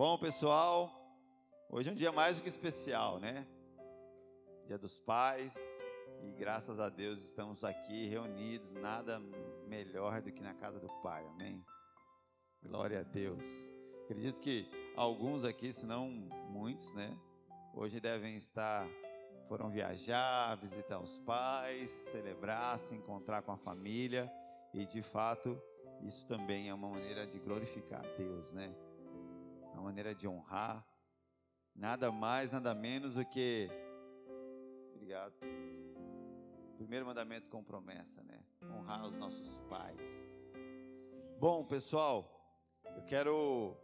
[0.00, 0.90] Bom, pessoal,
[1.68, 3.46] hoje é um dia mais do que especial, né?
[4.66, 5.54] Dia dos Pais,
[6.22, 9.20] e graças a Deus estamos aqui reunidos, nada
[9.68, 11.62] melhor do que na casa do Pai, amém?
[12.62, 13.44] Glória a Deus.
[14.04, 16.08] Acredito que alguns aqui, se não
[16.48, 17.14] muitos, né?
[17.74, 18.88] Hoje devem estar,
[19.48, 24.32] foram viajar, visitar os pais, celebrar, se encontrar com a família,
[24.72, 25.60] e de fato,
[26.00, 28.74] isso também é uma maneira de glorificar a Deus, né?
[29.80, 30.86] Uma maneira de honrar,
[31.74, 33.68] nada mais, nada menos do que.
[34.94, 35.32] Obrigado.
[36.76, 38.44] Primeiro mandamento com promessa, né?
[38.62, 40.44] Honrar os nossos pais.
[41.38, 42.30] Bom, pessoal,
[42.94, 43.74] eu quero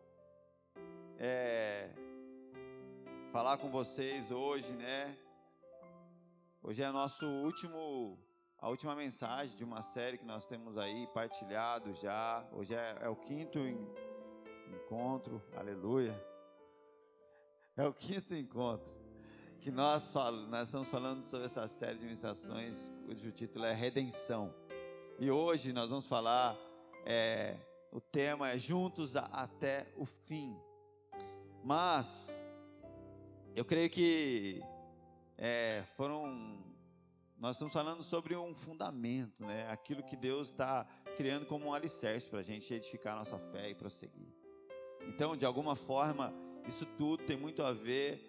[1.18, 1.90] é,
[3.32, 5.16] falar com vocês hoje, né?
[6.62, 8.18] Hoje é nosso último,
[8.58, 12.46] a última mensagem de uma série que nós temos aí partilhado já.
[12.52, 13.60] Hoje é, é o quinto
[14.70, 16.14] encontro, aleluia.
[17.76, 18.94] É o quinto encontro
[19.60, 24.54] que nós, falamos, nós estamos falando sobre essa série de ministrações cujo título é Redenção.
[25.18, 26.56] E hoje nós vamos falar,
[27.04, 27.56] é,
[27.90, 30.56] o tema é Juntos até o fim.
[31.64, 32.40] Mas,
[33.56, 34.62] eu creio que
[35.36, 36.64] é, foram.
[37.36, 39.68] Nós estamos falando sobre um fundamento, né?
[39.68, 43.68] aquilo que Deus está criando como um alicerce para a gente edificar a nossa fé
[43.68, 44.45] e prosseguir.
[45.06, 46.32] Então, de alguma forma,
[46.66, 48.20] isso tudo tem muito a ver,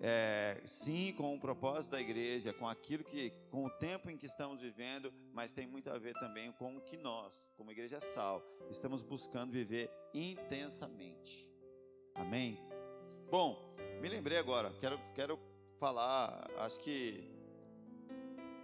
[0.00, 4.26] é, sim, com o propósito da igreja, com aquilo que, com o tempo em que
[4.26, 8.42] estamos vivendo, mas tem muito a ver também com o que nós, como igreja Sal,
[8.70, 11.50] estamos buscando viver intensamente.
[12.14, 12.58] Amém?
[13.30, 15.38] Bom, me lembrei agora, quero, quero
[15.78, 17.30] falar, acho que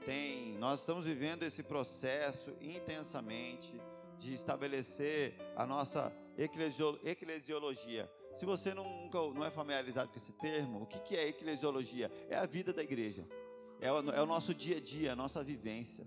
[0.05, 3.81] tem, nós estamos vivendo esse processo intensamente
[4.19, 8.11] de estabelecer a nossa eclesiologia.
[8.35, 12.11] Se você nunca não é familiarizado com esse termo, o que, é eclesiologia?
[12.29, 13.27] É a vida da igreja,
[13.81, 16.07] é o, é o nosso dia a dia, a nossa vivência.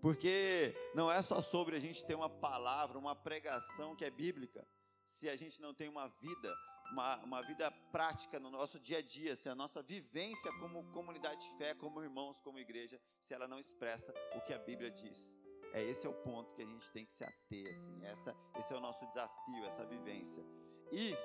[0.00, 4.66] Porque não é só sobre a gente ter uma palavra, uma pregação que é bíblica,
[5.04, 6.56] se a gente não tem uma vida,
[6.90, 11.42] uma, uma vida prática no nosso dia a dia, se a nossa vivência como comunidade
[11.42, 15.41] de fé, como irmãos, como igreja, se ela não expressa o que a Bíblia diz.
[15.72, 18.04] É esse é o ponto que a gente tem que se ater, assim.
[18.04, 20.44] Essa, esse é o nosso desafio, essa vivência.
[20.90, 21.16] E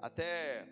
[0.00, 0.68] até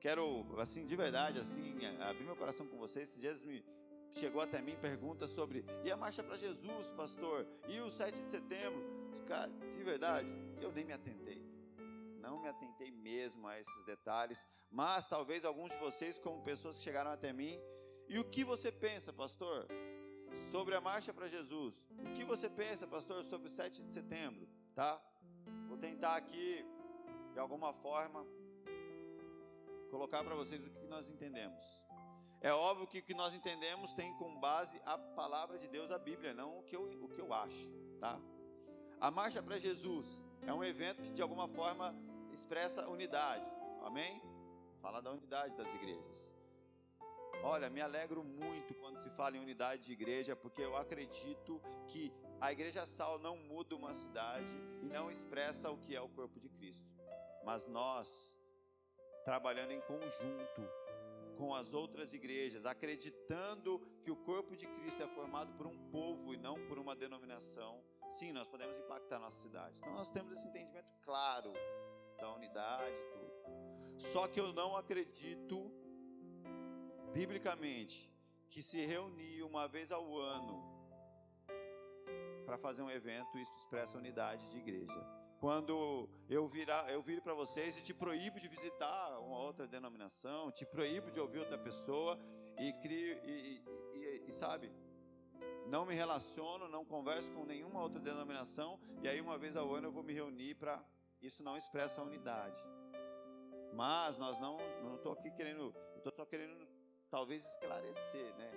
[0.00, 3.08] quero, assim, de verdade, assim, abrir meu coração com vocês.
[3.08, 3.64] Esses dias me
[4.12, 8.30] chegou até mim pergunta sobre e a marcha para Jesus, pastor, e o 7 de
[8.30, 8.80] setembro.
[9.26, 10.30] Cara, de verdade,
[10.60, 11.42] eu nem me atentei.
[12.20, 16.82] Não me atentei mesmo a esses detalhes, mas talvez alguns de vocês, como pessoas que
[16.82, 17.60] chegaram até mim,
[18.08, 19.66] e o que você pensa, pastor?
[20.50, 21.74] Sobre a marcha para Jesus.
[21.98, 24.48] O que você pensa, pastor, sobre o 7 de setembro?
[24.74, 25.00] Tá?
[25.68, 26.64] Vou tentar aqui,
[27.32, 28.26] de alguma forma,
[29.90, 31.64] colocar para vocês o que nós entendemos.
[32.40, 35.98] É óbvio que o que nós entendemos tem como base a palavra de Deus, a
[35.98, 38.20] Bíblia, não o que eu, o que eu acho, tá?
[39.00, 41.94] A marcha para Jesus é um evento que de alguma forma
[42.32, 43.46] expressa unidade,
[43.82, 44.20] amém?
[44.82, 46.34] Fala da unidade das igrejas.
[47.42, 52.12] Olha, me alegro muito quando se fala em unidade de igreja, porque eu acredito que
[52.40, 56.40] a igreja sal não muda uma cidade e não expressa o que é o corpo
[56.40, 56.88] de Cristo.
[57.44, 58.36] Mas nós,
[59.24, 60.62] trabalhando em conjunto
[61.36, 66.32] com as outras igrejas, acreditando que o corpo de Cristo é formado por um povo
[66.32, 69.78] e não por uma denominação, sim, nós podemos impactar a nossa cidade.
[69.80, 71.52] Então nós temos esse entendimento claro
[72.18, 73.34] da unidade, tudo.
[73.98, 75.70] Só que eu não acredito
[77.14, 78.12] biblicamente,
[78.50, 80.54] que se reunir uma vez ao ano
[82.44, 85.00] para fazer um evento, isso expressa unidade de igreja.
[85.38, 90.50] Quando eu virar, eu viro para vocês e te proíbo de visitar uma outra denominação,
[90.50, 92.18] te proíbo de ouvir outra pessoa
[92.58, 93.62] e crio e,
[93.94, 94.72] e, e sabe,
[95.66, 99.86] não me relaciono, não converso com nenhuma outra denominação e aí uma vez ao ano
[99.86, 100.84] eu vou me reunir para
[101.22, 102.60] isso não expressa unidade.
[103.72, 106.73] Mas nós não, não estou aqui querendo, estou só querendo
[107.14, 108.50] talvez esclarecer, né?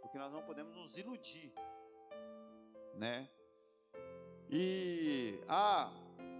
[0.00, 1.52] Porque nós não podemos nos iludir,
[2.94, 3.28] né?
[4.48, 5.90] E ah,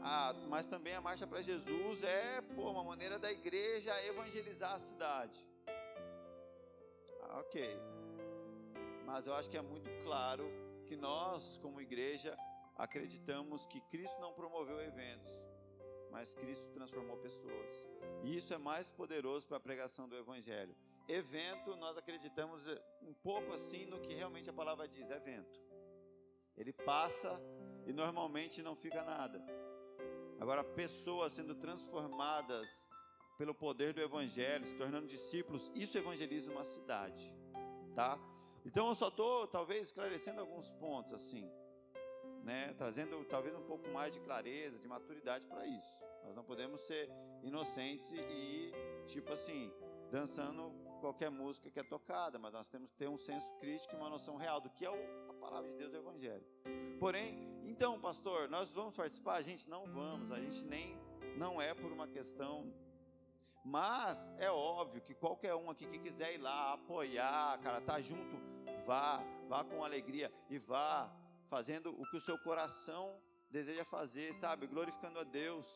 [0.00, 4.78] ah mas também a marcha para Jesus é pô, uma maneira da igreja evangelizar a
[4.78, 5.44] cidade.
[7.24, 7.76] Ah, ok.
[9.04, 10.48] Mas eu acho que é muito claro
[10.86, 12.38] que nós, como igreja,
[12.76, 15.32] acreditamos que Cristo não promoveu eventos,
[16.12, 17.88] mas Cristo transformou pessoas.
[18.22, 20.76] E isso é mais poderoso para a pregação do Evangelho
[21.08, 25.60] evento, nós acreditamos eh, um pouco assim no que realmente a palavra diz, evento.
[26.56, 27.40] Ele passa
[27.86, 29.42] e normalmente não fica nada.
[30.38, 32.88] Agora, pessoas sendo transformadas
[33.38, 37.36] pelo poder do Evangelho, se tornando discípulos, isso evangeliza uma cidade,
[37.94, 38.18] tá?
[38.64, 41.50] Então eu só estou, talvez, esclarecendo alguns pontos, assim,
[42.42, 42.74] né?
[42.76, 46.04] Trazendo talvez um pouco mais de clareza, de maturidade para isso.
[46.24, 47.08] Nós não podemos ser
[47.42, 48.72] inocentes e,
[49.06, 49.72] tipo assim,
[50.10, 53.96] dançando qualquer música que é tocada, mas nós temos que ter um senso crítico e
[53.96, 54.88] uma noção real do que é
[55.28, 56.44] a palavra de Deus, o Evangelho.
[56.98, 59.34] Porém, então, pastor, nós vamos participar?
[59.36, 60.98] A gente não vamos, a gente nem,
[61.36, 62.72] não é por uma questão
[63.64, 68.40] mas é óbvio que qualquer um aqui que quiser ir lá apoiar, cara, tá junto,
[68.86, 71.12] vá, vá com alegria e vá
[71.48, 73.14] fazendo o que o seu coração
[73.50, 74.66] deseja fazer, sabe?
[74.66, 75.66] Glorificando a Deus.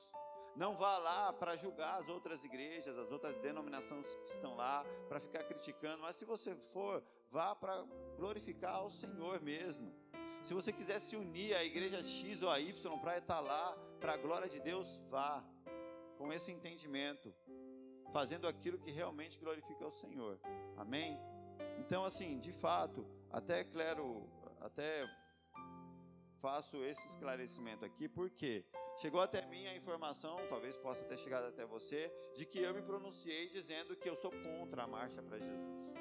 [0.55, 5.19] Não vá lá para julgar as outras igrejas, as outras denominações que estão lá, para
[5.21, 7.83] ficar criticando, mas se você for, vá para
[8.17, 9.95] glorificar ao Senhor mesmo.
[10.43, 14.15] Se você quiser se unir à igreja X ou a Y para estar lá, para
[14.15, 15.43] a glória de Deus, vá
[16.19, 17.35] com esse entendimento
[18.13, 20.39] fazendo aquilo que realmente glorifica ao Senhor.
[20.77, 21.19] Amém?
[21.79, 24.29] Então, assim, de fato, até claro,
[24.61, 25.09] até
[26.37, 28.67] faço esse esclarecimento aqui, porque
[28.97, 32.83] chegou até mim a informação, talvez possa ter chegado até você, de que eu me
[32.83, 35.93] pronunciei dizendo que eu sou contra a marcha para Jesus.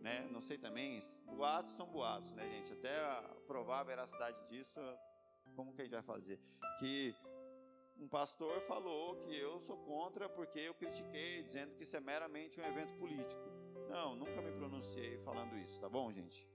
[0.00, 0.28] Né?
[0.30, 1.00] Não sei também,
[1.34, 2.72] boatos são boatos, né, gente?
[2.72, 2.92] Até
[3.46, 4.78] provar a veracidade disso,
[5.56, 6.38] como que a gente vai fazer?
[6.78, 7.14] Que
[7.96, 12.60] um pastor falou que eu sou contra porque eu critiquei, dizendo que isso é meramente
[12.60, 13.42] um evento político.
[13.88, 16.46] Não, nunca me pronunciei falando isso, tá bom, gente?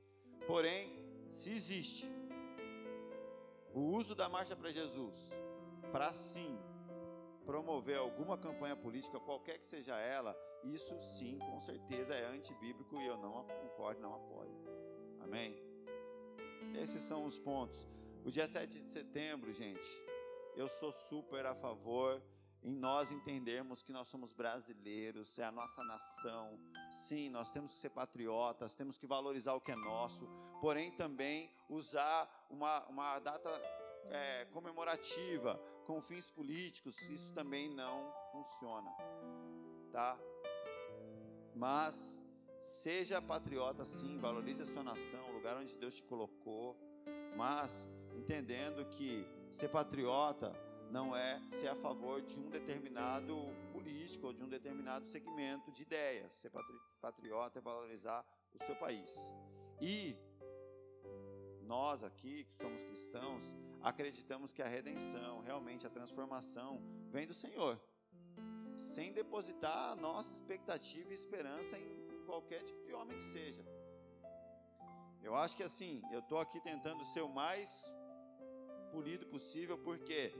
[0.46, 1.00] Porém,
[1.30, 2.06] se existe
[3.74, 5.34] o uso da marcha para Jesus
[5.92, 6.60] para sim
[7.46, 13.06] promover alguma campanha política, qualquer que seja ela, isso sim, com certeza é antibíblico e
[13.08, 14.56] eu não concordo, não apoio.
[15.20, 15.56] Amém?
[16.76, 17.88] Esses são os pontos.
[18.24, 19.90] O dia 7 de setembro, gente,
[20.56, 22.22] eu sou super a favor
[22.62, 26.60] em nós entendermos que nós somos brasileiros, é a nossa nação.
[26.92, 31.52] Sim, nós temos que ser patriotas, temos que valorizar o que é nosso, porém também
[31.70, 33.50] usar uma, uma data
[34.12, 38.92] é, comemorativa com fins políticos, isso também não funciona,
[39.92, 40.18] tá?
[41.56, 42.24] Mas
[42.62, 46.78] seja patriota sim, valorize a sua nação, o lugar onde Deus te colocou,
[47.36, 50.54] mas entendendo que ser patriota
[50.92, 53.36] não é ser a favor de um determinado
[53.72, 56.34] político ou de um determinado segmento de ideias.
[56.34, 56.52] Ser
[57.00, 59.12] patriota é valorizar o seu país.
[59.80, 60.18] E
[61.70, 63.44] nós aqui, que somos cristãos,
[63.92, 66.82] acreditamos que a redenção, realmente a transformação,
[67.16, 67.80] vem do Senhor.
[68.76, 71.88] Sem depositar a nossa expectativa e esperança em
[72.26, 73.64] qualquer tipo de homem que seja.
[75.22, 77.70] Eu acho que assim, eu estou aqui tentando ser o mais
[78.92, 80.34] polido possível, porque,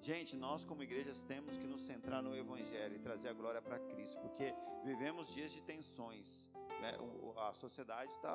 [0.00, 3.78] gente, nós como igrejas temos que nos centrar no Evangelho e trazer a glória para
[3.90, 6.50] Cristo, porque vivemos dias de tensões,
[6.80, 6.92] né?
[7.48, 8.34] a sociedade está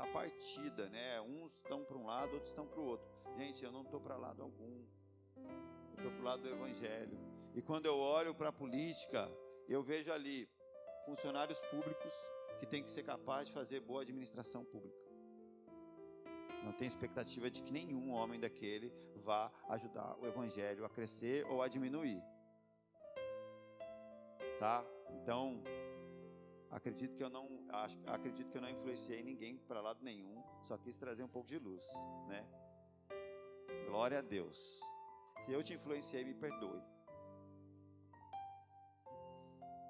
[0.00, 1.20] tá partida, né?
[1.20, 3.06] Uns estão para um lado, outros estão para o outro.
[3.36, 4.84] Gente, eu não estou para lado algum,
[5.36, 7.18] eu estou para o lado do Evangelho.
[7.54, 9.30] E quando eu olho para a política,
[9.68, 10.48] eu vejo ali
[11.04, 12.12] funcionários públicos
[12.58, 14.98] que têm que ser capazes de fazer boa administração pública.
[16.64, 21.62] Não tem expectativa de que nenhum homem daquele vá ajudar o evangelho a crescer ou
[21.62, 22.22] a diminuir.
[24.58, 24.84] Tá?
[25.10, 25.62] Então,
[26.70, 30.76] acredito que eu não acho, acredito que eu não influenciei ninguém para lado nenhum, só
[30.78, 31.84] quis trazer um pouco de luz,
[32.28, 32.46] né?
[33.86, 34.80] Glória a Deus.
[35.40, 36.82] Se eu te influenciei, me perdoe.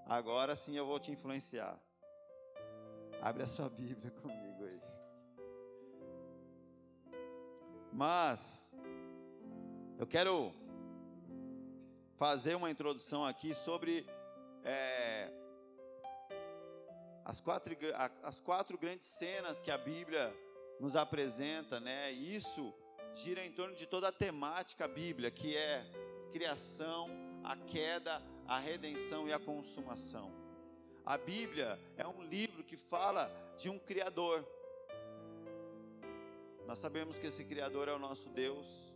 [0.06, 1.78] Agora sim eu vou te influenciar.
[3.20, 4.80] Abre a sua Bíblia comigo aí.
[7.92, 8.76] Mas
[9.98, 10.52] eu quero
[12.16, 14.06] fazer uma introdução aqui sobre
[14.64, 15.32] é,
[17.30, 17.76] as, quatro,
[18.22, 20.34] as quatro grandes cenas que a Bíblia
[20.78, 22.10] nos apresenta, né?
[22.10, 22.74] Isso
[23.14, 25.84] gira em torno de toda a temática bíblica, que é
[26.32, 27.08] criação,
[27.44, 30.32] a queda, a redenção e a consumação.
[31.04, 34.44] A Bíblia é um livro que fala de um Criador
[36.70, 38.94] nós sabemos que esse Criador é o nosso Deus.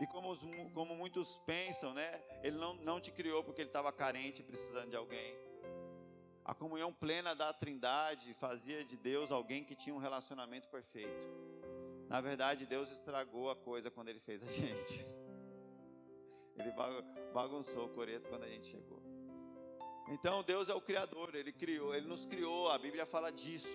[0.00, 0.40] E como, os,
[0.72, 2.22] como muitos pensam, né?
[2.42, 5.43] Ele não, não te criou porque ele estava carente, precisando de alguém.
[6.44, 11.26] A comunhão plena da Trindade fazia de Deus alguém que tinha um relacionamento perfeito.
[12.06, 15.06] Na verdade, Deus estragou a coisa quando Ele fez a gente.
[16.58, 16.70] Ele
[17.32, 19.02] bagunçou o coreto quando a gente chegou.
[20.08, 23.68] Então, Deus é o Criador, Ele criou, Ele nos criou, a Bíblia fala disso.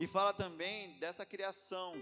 [0.00, 1.94] E fala também dessa criação,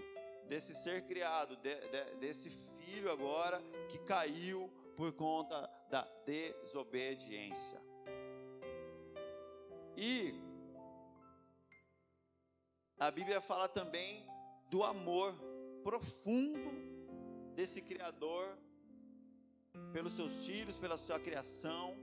[0.47, 7.79] desse ser criado, de, de, desse filho agora que caiu por conta da desobediência.
[9.97, 10.33] E
[12.99, 14.25] a Bíblia fala também
[14.69, 15.33] do amor
[15.83, 16.71] profundo
[17.55, 18.57] desse Criador
[19.93, 21.95] pelos seus filhos, pela sua criação,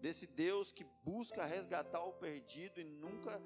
[0.00, 3.42] desse Deus que busca resgatar o perdido e nunca,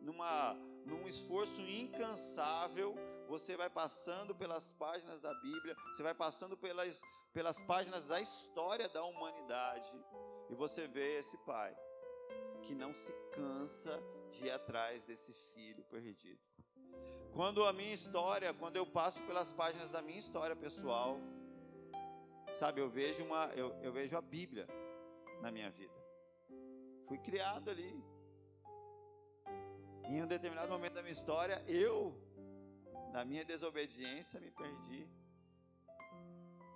[0.00, 2.94] numa, num esforço incansável,
[3.28, 7.00] você vai passando pelas páginas da Bíblia, você vai passando pelas,
[7.32, 9.90] pelas páginas da história da humanidade,
[10.50, 11.74] e você vê esse pai
[12.62, 16.40] que não se cansa de ir atrás desse filho perdido.
[17.32, 21.18] Quando a minha história, quando eu passo pelas páginas da minha história pessoal,
[22.54, 24.68] sabe, eu vejo uma, eu, eu vejo a Bíblia
[25.40, 25.94] na minha vida.
[27.06, 27.92] Fui criado ali.
[30.04, 32.14] Em um determinado momento da minha história, eu,
[33.12, 35.08] na minha desobediência, me perdi.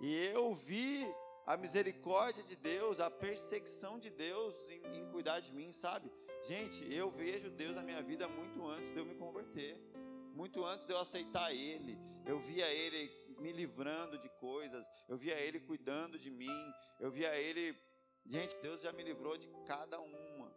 [0.01, 1.07] E eu vi
[1.47, 6.11] a misericórdia de Deus, a perseguição de Deus em, em, cuidar de mim, sabe?
[6.43, 9.79] Gente, eu vejo Deus na minha vida muito antes de eu me converter,
[10.33, 11.97] muito antes de eu aceitar Ele.
[12.25, 17.33] Eu via Ele me livrando de coisas, eu via Ele cuidando de mim, eu via
[17.37, 17.73] Ele.
[18.25, 20.51] Gente, Deus já me livrou de cada uma,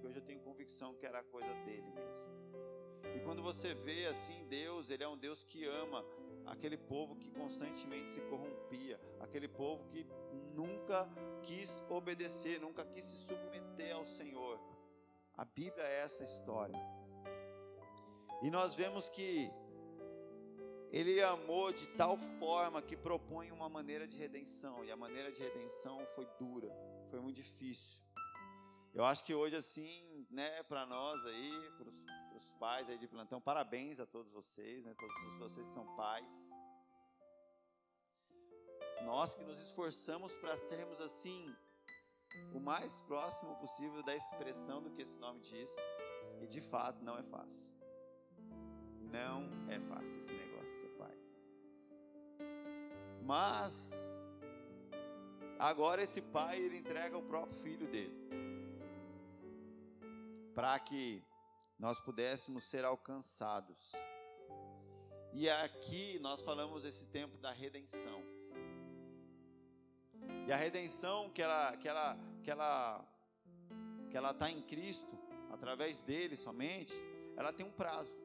[0.00, 2.30] que hoje eu tenho convicção que era coisa dele mesmo.
[3.14, 6.02] E quando você vê assim, Deus, Ele é um Deus que ama
[6.46, 10.06] aquele povo que constantemente se corrompia, aquele povo que
[10.60, 11.08] nunca
[11.46, 14.56] quis obedecer, nunca quis se submeter ao Senhor.
[15.42, 16.78] A Bíblia é essa história.
[18.42, 19.50] E nós vemos que
[20.98, 25.40] ele amou de tal forma que propõe uma maneira de redenção, e a maneira de
[25.40, 26.70] redenção foi dura,
[27.10, 28.04] foi muito difícil.
[28.92, 31.88] Eu acho que hoje, assim, né, para nós aí, para
[32.40, 36.50] os pais aí de plantão, parabéns a todos vocês, né, todos vocês são pais.
[39.04, 41.54] Nós que nos esforçamos para sermos assim,
[42.54, 45.70] o mais próximo possível da expressão do que esse nome diz,
[46.40, 47.68] e de fato não é fácil.
[49.10, 51.16] Não é fácil esse negócio ser pai.
[53.22, 53.92] Mas
[55.58, 58.20] agora esse pai ele entrega o próprio filho dele
[60.54, 61.24] para que
[61.78, 63.92] nós pudéssemos ser alcançados.
[65.32, 68.22] E aqui nós falamos esse tempo da redenção.
[70.50, 73.04] E a redenção que ela que ela que ela
[74.10, 75.16] que ela está em Cristo,
[75.48, 76.92] através dele somente,
[77.36, 78.20] ela tem um prazo.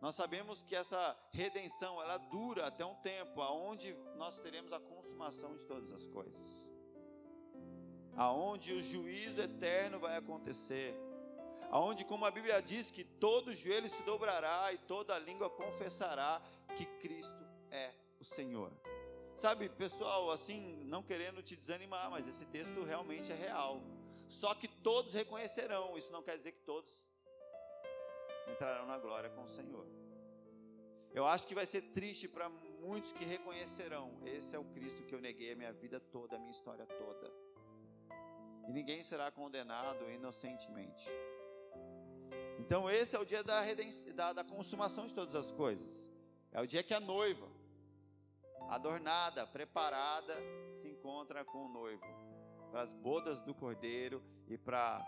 [0.00, 5.56] Nós sabemos que essa redenção ela dura até um tempo, aonde nós teremos a consumação
[5.56, 6.70] de todas as coisas.
[8.14, 10.94] Aonde o juízo eterno vai acontecer.
[11.68, 16.40] Aonde, como a Bíblia diz, que todo joelho se dobrará e toda língua confessará
[16.76, 18.70] que Cristo é o Senhor.
[19.36, 23.82] Sabe, pessoal, assim, não querendo te desanimar, mas esse texto realmente é real.
[24.28, 27.10] Só que todos reconhecerão, isso não quer dizer que todos
[28.50, 29.86] entrarão na glória com o Senhor.
[31.12, 35.14] Eu acho que vai ser triste para muitos que reconhecerão: esse é o Cristo que
[35.14, 37.32] eu neguei a minha vida toda, a minha história toda.
[38.68, 41.08] E ninguém será condenado inocentemente.
[42.58, 43.60] Então, esse é o dia da,
[44.14, 46.08] da, da consumação de todas as coisas.
[46.50, 47.46] É o dia que a noiva,
[48.68, 50.34] adornada, preparada,
[50.72, 52.06] se encontra com o noivo
[52.70, 55.00] para as bodas do cordeiro e para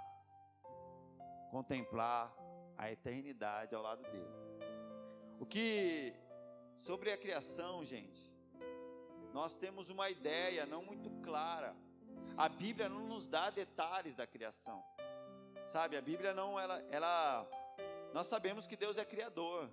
[1.50, 2.32] contemplar
[2.78, 4.46] a eternidade ao lado dele.
[5.40, 6.14] O que
[6.74, 8.32] sobre a criação, gente,
[9.32, 11.76] nós temos uma ideia não muito clara.
[12.36, 14.84] A Bíblia não nos dá detalhes da criação.
[15.66, 17.48] Sabe, a Bíblia não ela ela
[18.12, 19.68] nós sabemos que Deus é criador.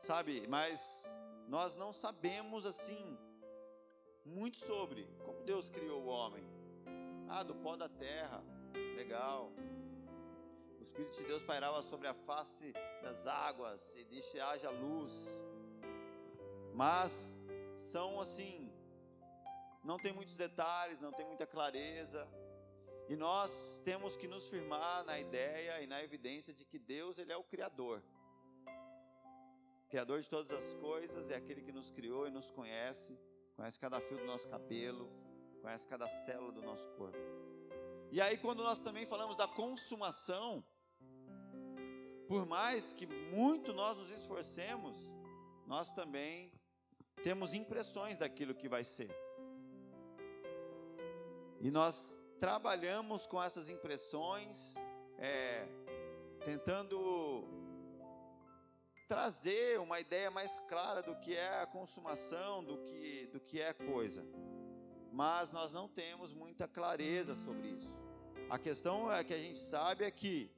[0.00, 1.12] Sabe, mas
[1.48, 3.18] nós não sabemos assim
[4.24, 6.44] muito sobre como Deus criou o homem.
[7.28, 8.42] Ah, do pó da terra,
[8.94, 9.50] legal.
[10.78, 15.12] O Espírito de Deus pairava sobre a face das águas e disse: haja luz.
[16.74, 17.40] Mas
[17.76, 18.70] são assim,
[19.82, 22.28] não tem muitos detalhes, não tem muita clareza.
[23.08, 27.32] E nós temos que nos firmar na ideia e na evidência de que Deus ele
[27.32, 28.02] é o criador.
[29.88, 33.18] Criador de todas as coisas, é aquele que nos criou e nos conhece,
[33.56, 35.10] conhece cada fio do nosso cabelo,
[35.62, 37.18] conhece cada célula do nosso corpo.
[38.12, 40.62] E aí, quando nós também falamos da consumação,
[42.26, 44.96] por mais que muito nós nos esforcemos,
[45.66, 46.52] nós também
[47.22, 49.10] temos impressões daquilo que vai ser.
[51.60, 54.76] E nós trabalhamos com essas impressões,
[55.18, 55.66] é,
[56.44, 56.96] tentando
[59.08, 63.72] trazer uma ideia mais clara do que é a consumação, do que, do que é
[63.72, 64.22] coisa.
[65.10, 68.06] Mas nós não temos muita clareza sobre isso.
[68.50, 70.52] A questão é que a gente sabe é que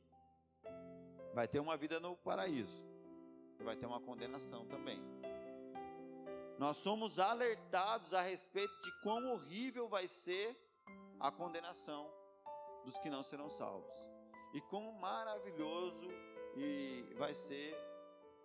[1.33, 2.85] vai ter uma vida no paraíso,
[3.63, 5.01] vai ter uma condenação também.
[6.59, 10.55] Nós somos alertados a respeito de quão horrível vai ser
[11.21, 12.13] a condenação
[12.85, 13.95] dos que não serão salvos.
[14.53, 16.09] E quão maravilhoso
[16.57, 17.75] e vai ser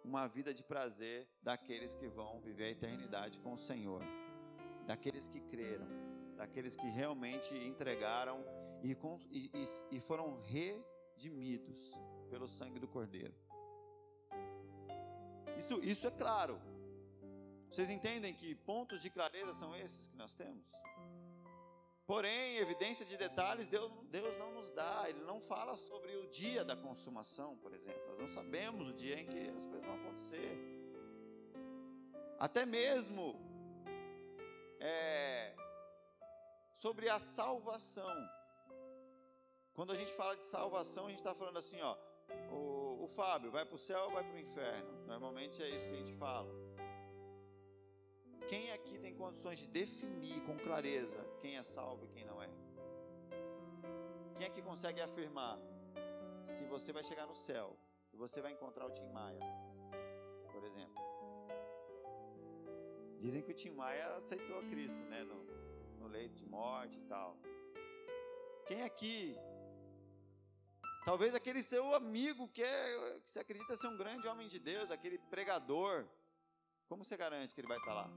[0.05, 4.01] uma vida de prazer daqueles que vão viver a eternidade com o Senhor,
[4.85, 5.87] daqueles que creram,
[6.35, 8.43] daqueles que realmente entregaram
[8.83, 8.95] e,
[9.31, 13.33] e, e foram redimidos pelo sangue do Cordeiro.
[15.57, 16.61] Isso, isso é claro.
[17.69, 20.71] Vocês entendem que pontos de clareza são esses que nós temos?
[22.05, 26.63] Porém, evidência de detalhes Deus, Deus não nos dá, Ele não fala sobre o dia
[26.63, 28.01] da consumação, por exemplo.
[28.09, 30.55] Nós não sabemos o dia em que as coisas vão acontecer.
[32.37, 33.39] Até mesmo
[34.79, 35.55] é,
[36.73, 38.15] sobre a salvação.
[39.73, 41.97] Quando a gente fala de salvação, a gente está falando assim, ó,
[42.51, 45.05] o, o Fábio vai para o céu ou vai para o inferno?
[45.07, 46.64] Normalmente é isso que a gente fala.
[48.47, 52.49] Quem aqui tem condições de definir com clareza quem é salvo e quem não é?
[54.35, 55.57] Quem aqui consegue afirmar
[56.43, 57.75] se você vai chegar no céu
[58.13, 59.39] e você vai encontrar o Tim Maia,
[60.51, 61.03] por exemplo?
[63.17, 65.43] Dizem que o Tim Maia aceitou a Cristo, né, no,
[65.99, 67.37] no leito de morte e tal.
[68.67, 69.35] Quem aqui
[71.03, 74.89] Talvez aquele seu amigo que, é, que você acredita ser um grande homem de Deus,
[74.89, 76.03] aquele pregador,
[76.87, 78.09] como você garante que ele vai estar lá?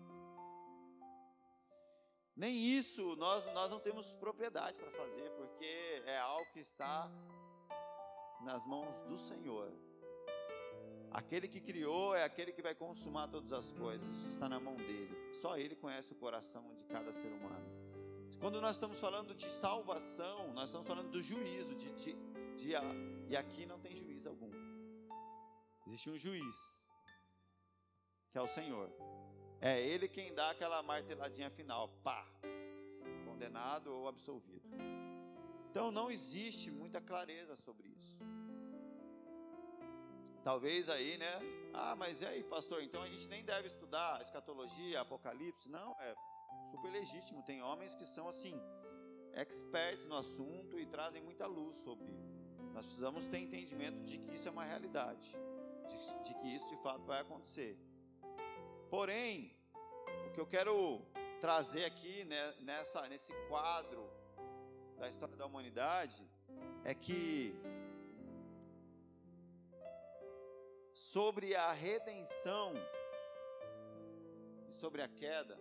[2.38, 5.66] Nem isso nós, nós não temos propriedade para fazer, porque
[6.07, 7.11] é algo que está
[8.42, 9.73] nas mãos do Senhor.
[11.11, 15.35] Aquele que criou é aquele que vai consumar todas as coisas, está na mão dele.
[15.42, 17.66] Só ele conhece o coração de cada ser humano.
[18.38, 22.12] Quando nós estamos falando de salvação, nós estamos falando do juízo, de, de,
[22.55, 22.70] de
[23.29, 24.53] e aqui não tem juiz algum.
[25.88, 26.88] Existe um juiz,
[28.31, 28.92] que é o Senhor.
[29.61, 32.25] É ele quem dá aquela marteladinha final, pá,
[33.25, 34.68] condenado ou absolvido.
[35.71, 38.18] Então não existe muita clareza sobre isso.
[40.44, 41.33] Talvez aí, né?
[41.75, 42.83] Ah, mas e aí, pastor?
[42.83, 45.68] Então a gente nem deve estudar escatologia, apocalipse?
[45.68, 46.14] Não, é
[46.71, 47.42] super legítimo.
[47.42, 48.55] Tem homens que são assim,
[49.35, 52.12] experts no assunto e trazem muita luz sobre.
[52.73, 55.37] Nós precisamos ter entendimento de que isso é uma realidade,
[55.88, 57.77] de, de que isso de fato vai acontecer.
[58.90, 59.55] Porém,
[60.27, 61.03] o que eu quero
[61.40, 64.11] trazer aqui né, nessa, nesse quadro
[64.96, 66.27] da história da humanidade
[66.85, 67.55] é que
[70.92, 72.72] sobre a redenção
[74.68, 75.59] e sobre a queda,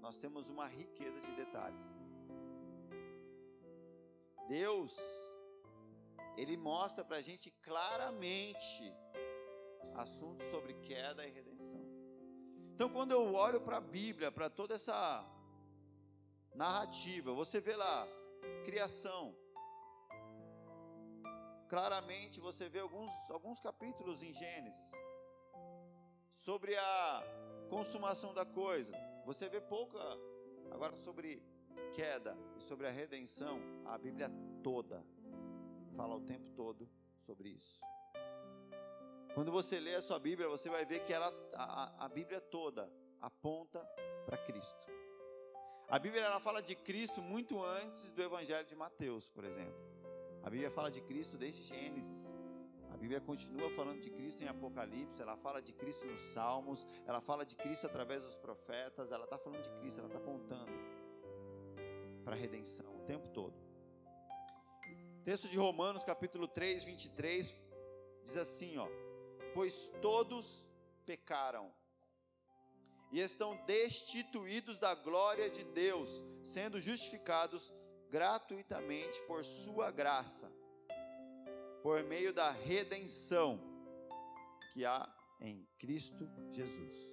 [0.00, 1.84] nós temos uma riqueza de detalhes.
[4.48, 4.96] Deus,
[6.36, 8.92] Ele mostra para a gente claramente
[9.94, 11.89] assuntos sobre queda e redenção.
[12.80, 15.22] Então, quando eu olho para a Bíblia, para toda essa
[16.54, 18.08] narrativa, você vê lá,
[18.64, 19.36] criação.
[21.68, 24.90] Claramente você vê alguns, alguns capítulos em Gênesis
[26.32, 27.22] sobre a
[27.68, 28.96] consumação da coisa.
[29.26, 29.98] Você vê pouca.
[30.70, 31.42] Agora, sobre
[31.92, 34.28] queda e sobre a redenção, a Bíblia
[34.62, 35.04] toda
[35.94, 36.88] fala o tempo todo
[37.26, 37.82] sobre isso.
[39.34, 42.90] Quando você lê a sua Bíblia, você vai ver que ela, a, a Bíblia toda
[43.20, 43.78] aponta
[44.26, 44.88] para Cristo.
[45.88, 49.74] A Bíblia ela fala de Cristo muito antes do Evangelho de Mateus, por exemplo.
[50.42, 52.34] A Bíblia fala de Cristo desde Gênesis.
[52.92, 57.20] A Bíblia continua falando de Cristo em Apocalipse, ela fala de Cristo nos Salmos, ela
[57.20, 60.72] fala de Cristo através dos profetas, ela está falando de Cristo, ela está apontando
[62.24, 63.54] para a redenção o tempo todo.
[65.24, 67.60] Texto de Romanos, capítulo 3, 23,
[68.24, 68.88] diz assim, ó
[69.54, 70.66] pois todos
[71.04, 71.72] pecaram
[73.12, 77.74] e estão destituídos da glória de Deus, sendo justificados
[78.08, 80.50] gratuitamente por Sua graça,
[81.82, 83.60] por meio da redenção
[84.72, 85.08] que há
[85.40, 87.10] em Cristo Jesus.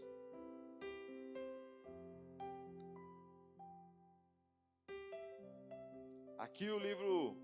[6.38, 7.36] Aqui o livro,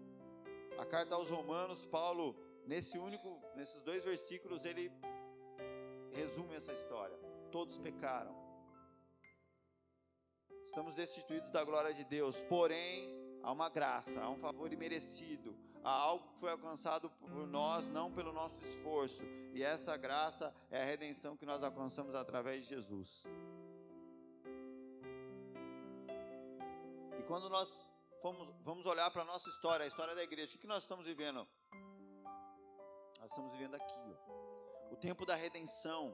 [0.77, 4.91] a carta aos Romanos, Paulo Nesse único, nesses dois versículos ele
[6.13, 7.17] resume essa história.
[7.51, 8.35] Todos pecaram.
[10.65, 13.07] Estamos destituídos da glória de Deus, porém
[13.43, 18.11] há uma graça, há um favor imerecido, a algo que foi alcançado por nós, não
[18.11, 19.23] pelo nosso esforço.
[19.53, 23.25] E essa graça é a redenção que nós alcançamos através de Jesus.
[27.19, 27.87] E quando nós
[28.21, 31.05] fomos, vamos olhar para a nossa história, a história da igreja, o que nós estamos
[31.05, 31.47] vivendo?
[33.23, 36.13] Nós estamos vivendo aqui, ó, o tempo da redenção.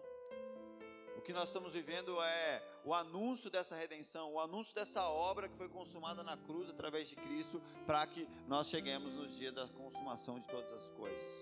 [1.18, 5.58] O que nós estamos vivendo é o anúncio dessa redenção, o anúncio dessa obra que
[5.58, 10.40] foi consumada na cruz através de Cristo, para que nós cheguemos no dia da consumação
[10.40, 11.34] de todas as coisas.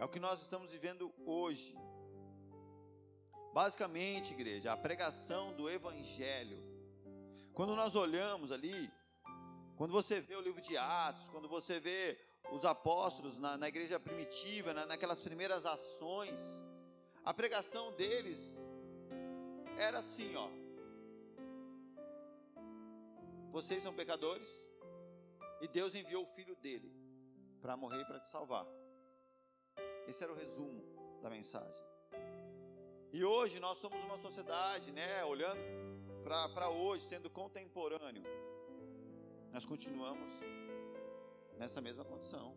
[0.00, 1.76] É o que nós estamos vivendo hoje.
[3.52, 6.58] Basicamente, igreja, a pregação do Evangelho.
[7.52, 8.90] Quando nós olhamos ali,
[9.76, 12.18] quando você vê o livro de Atos, quando você vê
[12.52, 16.40] os apóstolos na, na igreja primitiva, na, naquelas primeiras ações,
[17.24, 18.62] a pregação deles
[19.78, 20.48] era assim, ó.
[23.50, 24.48] Vocês são pecadores
[25.60, 26.94] e Deus enviou o filho dele
[27.60, 28.66] para morrer e para te salvar.
[30.06, 30.82] Esse era o resumo
[31.20, 31.84] da mensagem.
[33.12, 35.60] E hoje nós somos uma sociedade, né, olhando
[36.22, 38.24] para hoje, sendo contemporâneo.
[39.52, 40.28] Nós continuamos
[41.56, 42.56] nessa mesma condição.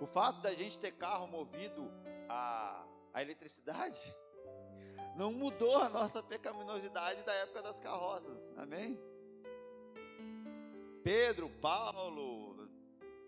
[0.00, 1.90] O fato da gente ter carro movido
[2.28, 4.00] a a eletricidade,
[5.16, 8.52] não mudou a nossa pecaminosidade da época das carroças.
[8.56, 8.98] Amém?
[11.02, 12.68] Pedro, Paulo,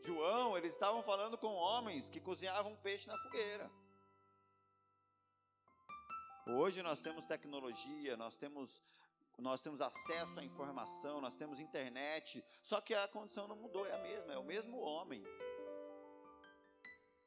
[0.01, 3.71] João, eles estavam falando com homens que cozinhavam peixe na fogueira.
[6.47, 8.83] Hoje nós temos tecnologia, nós temos
[9.43, 13.93] nós temos acesso à informação, nós temos internet, só que a condição não mudou, é
[13.93, 15.23] a mesma, é o mesmo homem.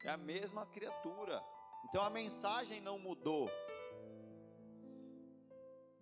[0.04, 1.43] É a mesma criatura.
[1.86, 3.49] Então a mensagem não mudou.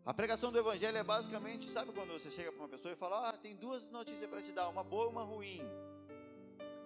[0.05, 3.29] A pregação do evangelho é basicamente, sabe quando você chega para uma pessoa e fala:
[3.29, 5.61] "Ah, tem duas notícias para te dar, uma boa e uma ruim".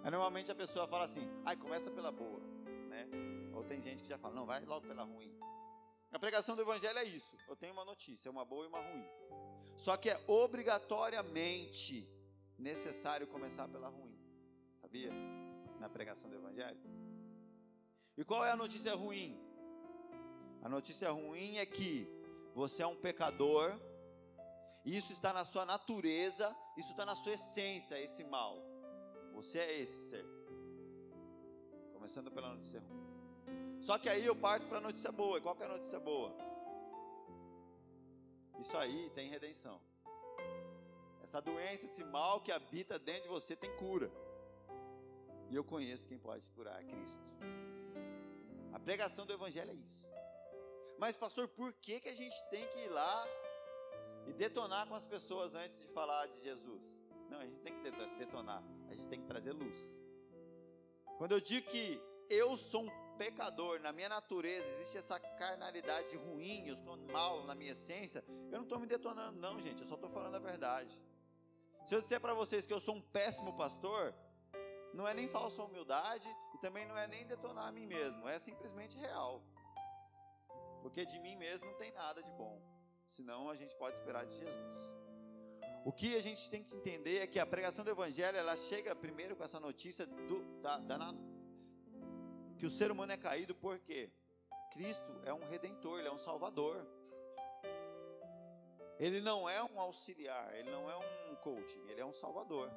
[0.04, 2.40] Aí normalmente a pessoa fala assim: "Ai, começa pela boa",
[2.90, 3.08] né?
[3.54, 5.34] Ou tem gente que já fala: "Não, vai logo pela ruim".
[6.12, 7.36] A pregação do evangelho é isso.
[7.48, 9.06] Eu tenho uma notícia, uma boa e uma ruim.
[9.76, 12.08] Só que é obrigatoriamente
[12.58, 14.18] necessário começar pela ruim.
[14.82, 15.12] Sabia?
[15.80, 16.80] Na pregação do evangelho.
[18.18, 19.40] E qual é a notícia ruim?
[20.64, 22.10] A notícia ruim é que
[22.56, 23.80] você é um pecador,
[24.84, 28.58] isso está na sua natureza, isso está na sua essência, esse mal.
[29.34, 30.26] Você é esse ser.
[31.94, 33.07] Começando pela notícia ruim.
[33.80, 35.38] Só que aí eu parto para a notícia boa.
[35.38, 36.36] E qual que é a notícia boa?
[38.60, 39.80] Isso aí tem redenção.
[41.22, 44.12] Essa doença, esse mal que habita dentro de você tem cura.
[45.50, 47.24] E eu conheço quem pode curar, Cristo.
[48.74, 50.10] A pregação do evangelho é isso.
[50.98, 53.28] Mas pastor, por que que a gente tem que ir lá
[54.26, 56.98] e detonar com as pessoas antes de falar de Jesus?
[57.30, 60.04] Não, a gente tem que detonar, a gente tem que trazer luz.
[61.18, 66.68] Quando eu digo que eu sou um pecador, na minha natureza existe essa carnalidade ruim,
[66.68, 69.96] eu sou mal na minha essência, eu não estou me detonando, não, gente, eu só
[69.96, 70.94] estou falando a verdade.
[71.86, 74.14] Se eu disser para vocês que eu sou um péssimo pastor,
[74.94, 78.40] não é nem falsa humildade e também não é nem detonar a mim mesmo, é
[78.40, 79.42] simplesmente real.
[80.82, 82.62] Porque de mim mesmo não tem nada de bom.
[83.10, 84.98] Senão a gente pode esperar de Jesus.
[85.86, 88.94] O que a gente tem que entender é que a pregação do Evangelho ela chega
[88.96, 90.98] primeiro com essa notícia do, da, da,
[92.58, 94.10] que o ser humano é caído porque
[94.72, 96.86] Cristo é um redentor, ele é um salvador.
[99.00, 102.70] Ele não é um auxiliar, ele não é um coaching, ele é um salvador.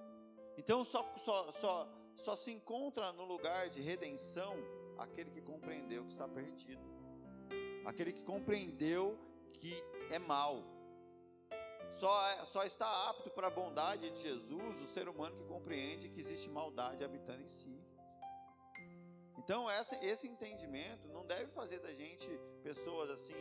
[0.56, 4.54] Então só, só, só, só se encontra no lugar de redenção
[4.98, 6.82] aquele que compreendeu que está perdido,
[7.86, 9.18] aquele que compreendeu
[9.52, 9.72] que
[10.10, 10.62] é mal.
[11.90, 16.20] Só, só está apto para a bondade de Jesus o ser humano que compreende que
[16.20, 17.76] existe maldade habitando em si.
[19.50, 22.30] Então, essa, esse entendimento não deve fazer da gente
[22.62, 23.34] pessoas assim,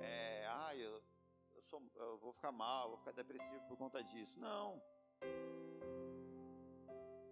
[0.00, 1.00] é, ah, eu,
[1.54, 4.40] eu, sou, eu vou ficar mal, vou ficar depressivo por conta disso.
[4.40, 4.82] Não.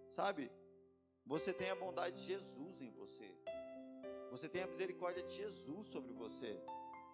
[0.09, 0.49] Sabe?
[1.25, 3.29] Você tem a bondade de Jesus em você.
[4.31, 6.57] Você tem a misericórdia de Jesus sobre você.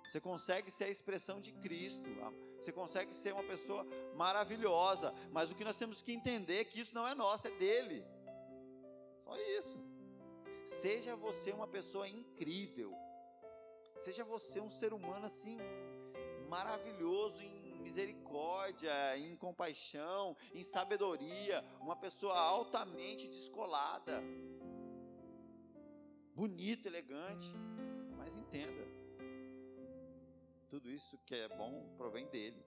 [0.08, 2.12] Você consegue ser a expressão de Cristo.
[2.58, 3.84] Você consegue ser uma pessoa
[4.14, 5.12] maravilhosa.
[5.32, 8.06] Mas o que nós temos que entender é que isso não é nosso, é dele.
[9.24, 9.91] Só isso.
[10.64, 12.94] Seja você uma pessoa incrível.
[13.98, 15.58] Seja você um ser humano assim
[16.50, 24.22] maravilhoso em misericórdia, em compaixão, em sabedoria, uma pessoa altamente descolada,
[26.34, 27.54] bonito, elegante,
[28.18, 28.86] mas entenda,
[30.70, 32.66] tudo isso que é bom provém dele.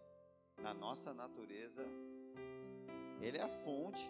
[0.59, 1.85] Na nossa natureza,
[3.21, 4.09] ele é a fonte.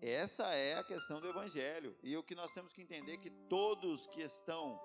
[0.00, 1.94] Essa é a questão do evangelho.
[2.02, 4.80] E o que nós temos que entender é que todos que estão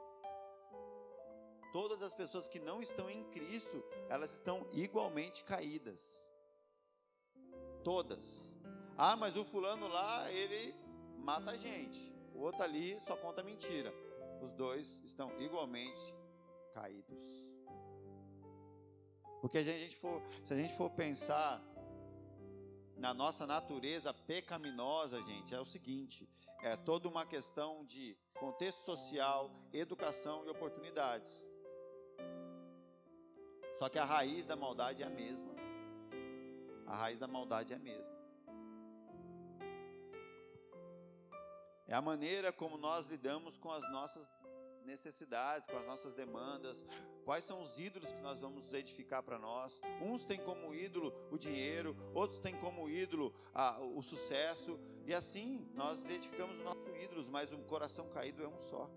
[1.72, 6.26] todas as pessoas que não estão em Cristo, elas estão igualmente caídas.
[7.84, 8.56] Todas.
[8.98, 10.74] Ah, mas o fulano lá, ele
[11.18, 12.14] mata a gente.
[12.34, 13.94] O outro ali só conta mentira.
[14.42, 16.16] Os dois estão igualmente
[16.74, 17.26] caídos.
[19.42, 21.62] Porque a gente for, se a gente for pensar
[22.98, 26.28] na nossa natureza pecaminosa, gente, é o seguinte:
[26.62, 31.44] é toda uma questão de contexto social, educação e oportunidades.
[33.78, 35.54] Só que a raiz da maldade é a mesma.
[36.88, 38.16] A raiz da maldade é a mesma.
[41.88, 44.28] É a maneira como nós lidamos com as nossas
[44.86, 46.86] necessidades, com as nossas demandas,
[47.24, 49.82] quais são os ídolos que nós vamos edificar para nós.
[50.02, 55.68] Uns têm como ídolo o dinheiro, outros têm como ídolo a, o sucesso, e assim
[55.74, 58.90] nós edificamos os nossos ídolos, mas o coração caído é um só.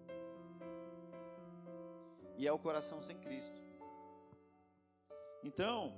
[2.37, 3.61] E é o coração sem Cristo.
[5.43, 5.95] Então,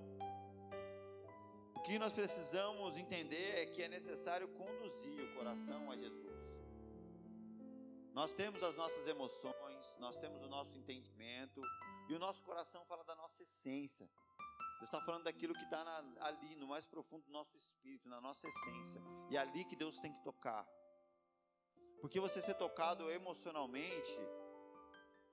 [1.74, 6.30] o que nós precisamos entender é que é necessário conduzir o coração a Jesus.
[8.12, 11.60] Nós temos as nossas emoções, nós temos o nosso entendimento,
[12.08, 14.08] e o nosso coração fala da nossa essência.
[14.80, 15.82] Deus está falando daquilo que está
[16.20, 19.00] ali, no mais profundo do nosso espírito, na nossa essência.
[19.28, 20.66] E é ali que Deus tem que tocar.
[22.00, 24.18] Porque você ser tocado emocionalmente,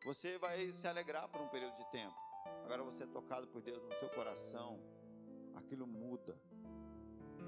[0.03, 2.15] você vai se alegrar por um período de tempo.
[2.65, 4.79] Agora você é tocado por Deus no seu coração,
[5.55, 6.37] aquilo muda.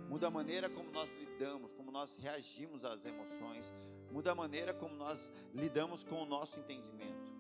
[0.08, 3.72] Muda a maneira como nós lidamos, como nós reagimos às emoções,
[4.12, 7.32] muda a maneira como nós lidamos com o nosso entendimento.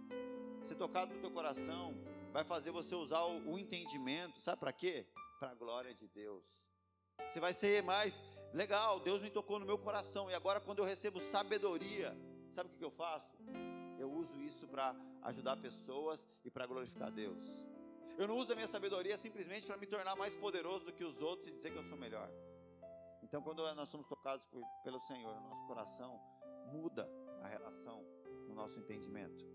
[0.63, 1.95] Ser tocado no teu coração
[2.31, 5.07] vai fazer você usar o, entendimento, sabe para quê?
[5.39, 6.43] Para a glória de Deus.
[7.27, 10.85] Você vai ser mais legal, Deus me tocou no meu coração e agora quando eu
[10.85, 12.15] recebo sabedoria,
[12.49, 13.35] sabe o que eu faço?
[13.97, 17.43] Eu uso isso para ajudar pessoas e para glorificar Deus.
[18.17, 21.21] Eu não uso a minha sabedoria simplesmente para me tornar mais poderoso do que os
[21.21, 22.29] outros e dizer que eu sou melhor.
[23.23, 26.19] Então, quando nós somos tocados por, pelo Senhor, nosso coração
[26.71, 27.09] muda
[27.41, 28.05] a relação
[28.47, 29.45] no nosso entendimento.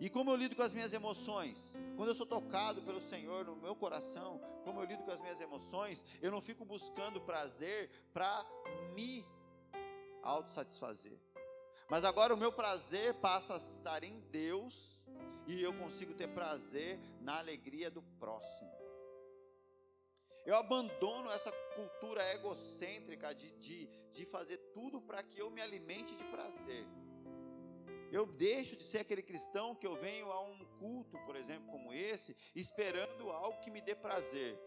[0.00, 1.76] E como eu lido com as minhas emoções?
[1.96, 5.40] Quando eu sou tocado pelo Senhor no meu coração, como eu lido com as minhas
[5.40, 8.44] emoções, eu não fico buscando prazer para
[8.94, 9.24] me
[10.22, 11.16] autossatisfazer.
[11.88, 15.00] Mas agora o meu prazer passa a estar em Deus
[15.46, 18.81] e eu consigo ter prazer na alegria do próximo.
[20.44, 26.14] Eu abandono essa cultura egocêntrica de, de, de fazer tudo para que eu me alimente
[26.16, 26.86] de prazer.
[28.10, 31.92] Eu deixo de ser aquele cristão que eu venho a um culto, por exemplo, como
[31.92, 34.58] esse, esperando algo que me dê prazer.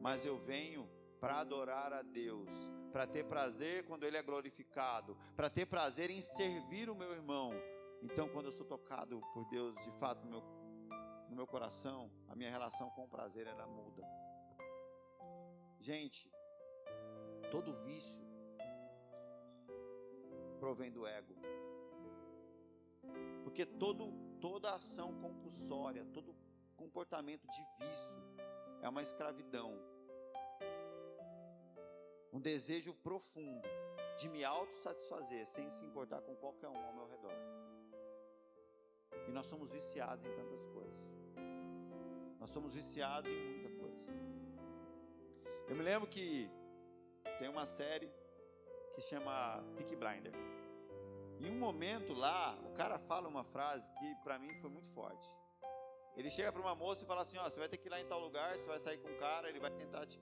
[0.00, 2.48] Mas eu venho para adorar a Deus,
[2.90, 7.52] para ter prazer quando Ele é glorificado, para ter prazer em servir o meu irmão.
[8.02, 10.42] Então, quando eu sou tocado por Deus, de fato, no meu,
[11.28, 14.02] no meu coração, a minha relação com o prazer ela muda.
[15.82, 16.32] Gente,
[17.50, 18.24] todo vício
[20.60, 21.34] provém do ego.
[23.42, 26.36] Porque todo, toda ação compulsória, todo
[26.76, 28.22] comportamento de vício
[28.80, 29.76] é uma escravidão.
[32.32, 33.68] Um desejo profundo
[34.16, 37.34] de me autossatisfazer sem se importar com qualquer um ao meu redor.
[39.26, 41.10] E nós somos viciados em tantas coisas.
[42.38, 44.41] Nós somos viciados em muita coisa.
[45.68, 46.50] Eu me lembro que
[47.38, 48.10] tem uma série
[48.94, 50.32] que chama Peak Blinder.
[51.40, 55.28] Em um momento lá, o cara fala uma frase que para mim foi muito forte.
[56.16, 58.00] Ele chega para uma moça e fala assim: Ó, você vai ter que ir lá
[58.00, 60.20] em tal lugar, você vai sair com um cara, ele vai tentar te,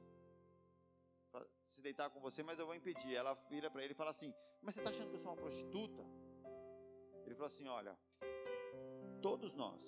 [1.68, 3.14] se deitar com você, mas eu vou impedir.
[3.14, 5.36] Ela vira para ele e fala assim: Mas você está achando que eu sou uma
[5.36, 6.02] prostituta?
[7.26, 7.98] Ele falou assim: Olha,
[9.20, 9.82] todos nós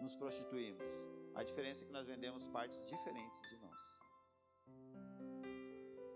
[0.00, 0.82] nos prostituímos.
[1.34, 3.97] A diferença é que nós vendemos partes diferentes de nós.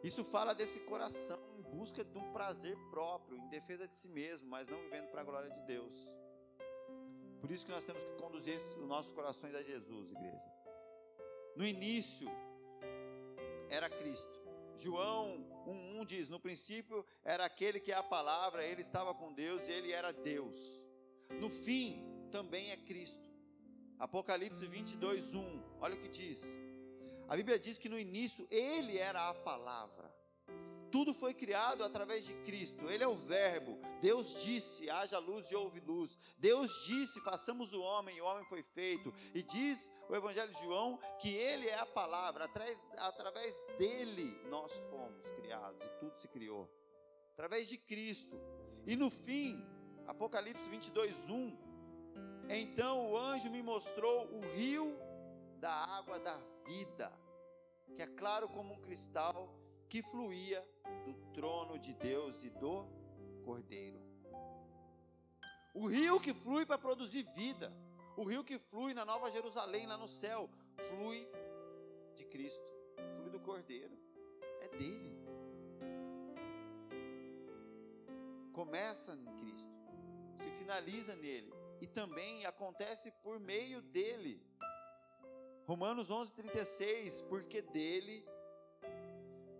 [0.03, 4.49] Isso fala desse coração em busca de um prazer próprio, em defesa de si mesmo,
[4.49, 5.95] mas não vivendo para a glória de Deus.
[7.41, 10.53] Por isso que nós temos que conduzir os nossos corações a Jesus, igreja.
[11.57, 12.29] No início
[13.69, 14.41] era Cristo.
[14.77, 19.67] João 1:1 diz: "No princípio era aquele que é a palavra, ele estava com Deus
[19.69, 20.59] e ele era Deus."
[21.41, 23.31] No fim também é Cristo.
[23.99, 25.63] Apocalipse 22:1.
[25.81, 26.43] Olha o que diz:
[27.33, 30.15] a Bíblia diz que no início ele era a palavra.
[30.91, 32.91] Tudo foi criado através de Cristo.
[32.91, 33.79] Ele é o Verbo.
[34.03, 36.19] Deus disse: haja luz e houve luz.
[36.37, 39.15] Deus disse: façamos o homem, e o homem foi feito.
[39.35, 42.45] E diz o Evangelho de João que ele é a palavra.
[42.45, 46.69] Através, através dele nós fomos criados e tudo se criou.
[47.33, 48.39] através de Cristo.
[48.87, 49.67] E no fim,
[50.07, 51.57] Apocalipse 22, 1,
[52.51, 54.95] então o anjo me mostrou o rio
[55.59, 57.13] da água da vida,
[57.95, 59.55] que é claro como um cristal,
[59.89, 60.67] que fluía
[61.05, 62.87] do trono de Deus e do
[63.45, 64.01] Cordeiro.
[65.75, 67.73] O rio que flui para produzir vida,
[68.17, 71.29] o rio que flui na Nova Jerusalém, lá no céu, flui
[72.15, 72.65] de Cristo,
[73.17, 73.97] flui do Cordeiro,
[74.61, 75.19] é dele.
[78.53, 79.73] Começa em Cristo,
[80.43, 84.41] se finaliza nele e também acontece por meio dele.
[85.67, 88.27] Romanos 11:36, porque dele,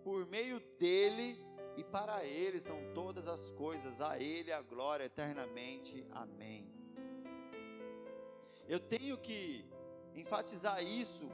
[0.03, 1.41] por meio dele
[1.77, 6.05] e para ele são todas as coisas, a ele a glória eternamente.
[6.11, 6.71] Amém.
[8.67, 9.65] Eu tenho que
[10.13, 11.29] enfatizar isso,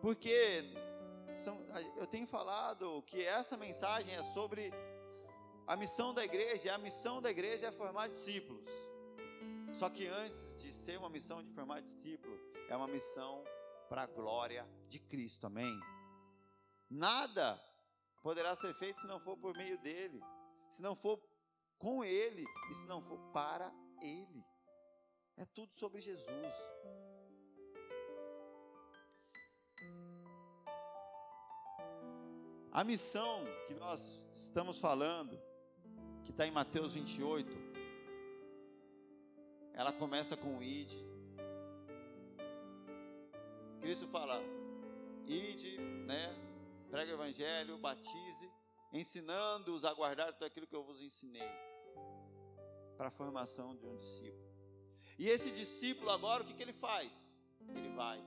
[0.00, 0.64] porque
[1.34, 1.58] são,
[1.96, 4.72] eu tenho falado que essa mensagem é sobre
[5.66, 8.66] a missão da igreja, a missão da igreja é formar discípulos.
[9.72, 13.44] Só que antes de ser uma missão de formar discípulo, é uma missão
[13.88, 15.80] para a glória de Cristo, amém?
[16.90, 17.60] Nada
[18.22, 20.22] poderá ser feito se não for por meio dele,
[20.70, 21.20] se não for
[21.78, 23.72] com ele e se não for para
[24.02, 24.44] ele.
[25.36, 26.54] É tudo sobre Jesus.
[32.72, 35.40] A missão que nós estamos falando,
[36.24, 37.56] que está em Mateus 28,
[39.72, 40.92] ela começa com o id.
[43.80, 44.40] Cristo fala,
[45.26, 46.34] ide, né?
[46.90, 48.50] Prega o evangelho, batize,
[48.92, 51.50] ensinando-os a guardar tudo aquilo que eu vos ensinei,
[52.96, 54.48] para a formação de um discípulo.
[55.18, 57.36] E esse discípulo agora, o que, que ele faz?
[57.68, 58.22] Ele vai.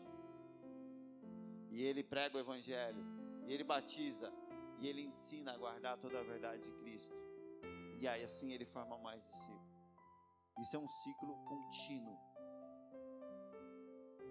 [1.69, 3.03] E ele prega o evangelho,
[3.47, 4.31] e ele batiza,
[4.79, 7.15] e ele ensina a guardar toda a verdade de Cristo.
[7.99, 9.71] E aí assim ele forma mais discípulos.
[10.59, 12.17] Isso é um ciclo contínuo.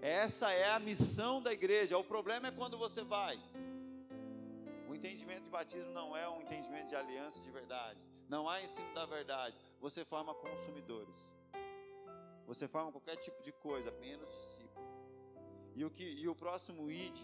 [0.02, 1.98] Essa é a missão da igreja.
[1.98, 3.38] O problema é quando você vai.
[4.88, 8.00] O entendimento de batismo não é um entendimento de aliança de verdade.
[8.28, 9.56] Não há ensino da verdade.
[9.80, 11.14] Você forma consumidores.
[12.46, 14.86] Você forma qualquer tipo de coisa, menos discípulo.
[15.74, 17.20] E o que e o próximo id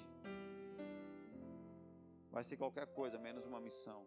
[2.31, 4.07] vai ser qualquer coisa, menos uma missão.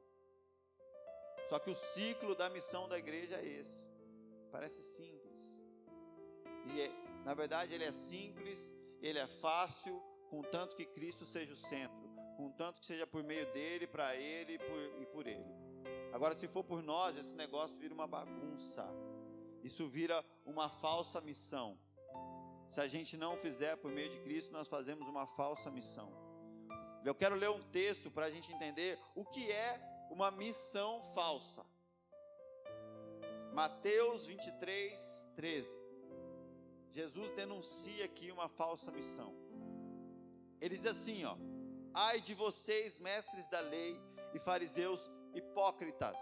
[1.49, 3.83] Só que o ciclo da missão da igreja é esse.
[4.51, 5.59] Parece simples.
[6.71, 6.91] E é,
[7.29, 12.79] na verdade ele é simples, ele é fácil, contanto que Cristo seja o centro, contanto
[12.79, 15.53] que seja por meio dele, para ele por, e por ele.
[16.11, 18.83] Agora, se for por nós, esse negócio vira uma bagunça.
[19.63, 21.77] Isso vira uma falsa missão.
[22.67, 26.11] Se a gente não fizer por meio de Cristo, nós fazemos uma falsa missão.
[27.05, 31.63] Eu quero ler um texto para a gente entender o que é uma missão falsa.
[33.53, 35.88] Mateus 23, 13.
[36.91, 39.33] Jesus denuncia aqui uma falsa missão.
[40.59, 41.37] Ele diz assim, ó:
[41.93, 43.99] Ai de vocês, mestres da lei
[44.33, 46.17] e fariseus hipócritas.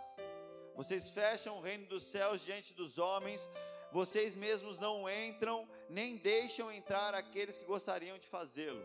[0.76, 3.50] Vocês fecham o reino dos céus diante dos homens,
[3.92, 8.84] vocês mesmos não entram, nem deixam entrar aqueles que gostariam de fazê-lo.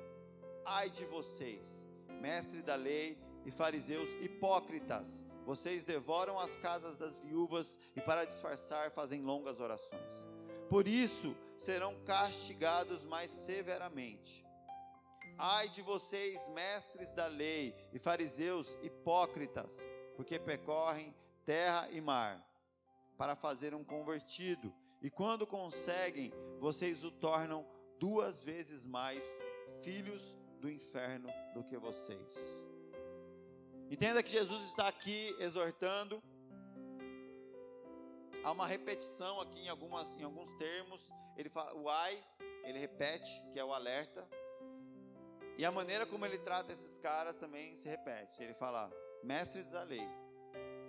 [0.64, 1.84] Ai de vocês,
[2.20, 8.90] mestre da lei e fariseus hipócritas, vocês devoram as casas das viúvas e, para disfarçar,
[8.92, 10.26] fazem longas orações.
[10.68, 14.44] Por isso serão castigados mais severamente.
[15.38, 19.78] Ai de vocês, mestres da lei e fariseus hipócritas,
[20.16, 22.44] porque percorrem terra e mar
[23.16, 27.66] para fazer um convertido, e quando conseguem, vocês o tornam
[27.98, 29.24] duas vezes mais
[29.82, 32.34] filhos do inferno do que vocês.
[33.90, 36.22] Entenda que Jesus está aqui exortando.
[38.44, 41.10] Há uma repetição aqui em, algumas, em alguns termos.
[41.36, 42.22] Ele fala, o ai,
[42.64, 44.28] ele repete, que é o alerta.
[45.58, 48.42] E a maneira como ele trata esses caras também se repete.
[48.42, 48.90] Ele fala,
[49.22, 50.06] mestres da lei,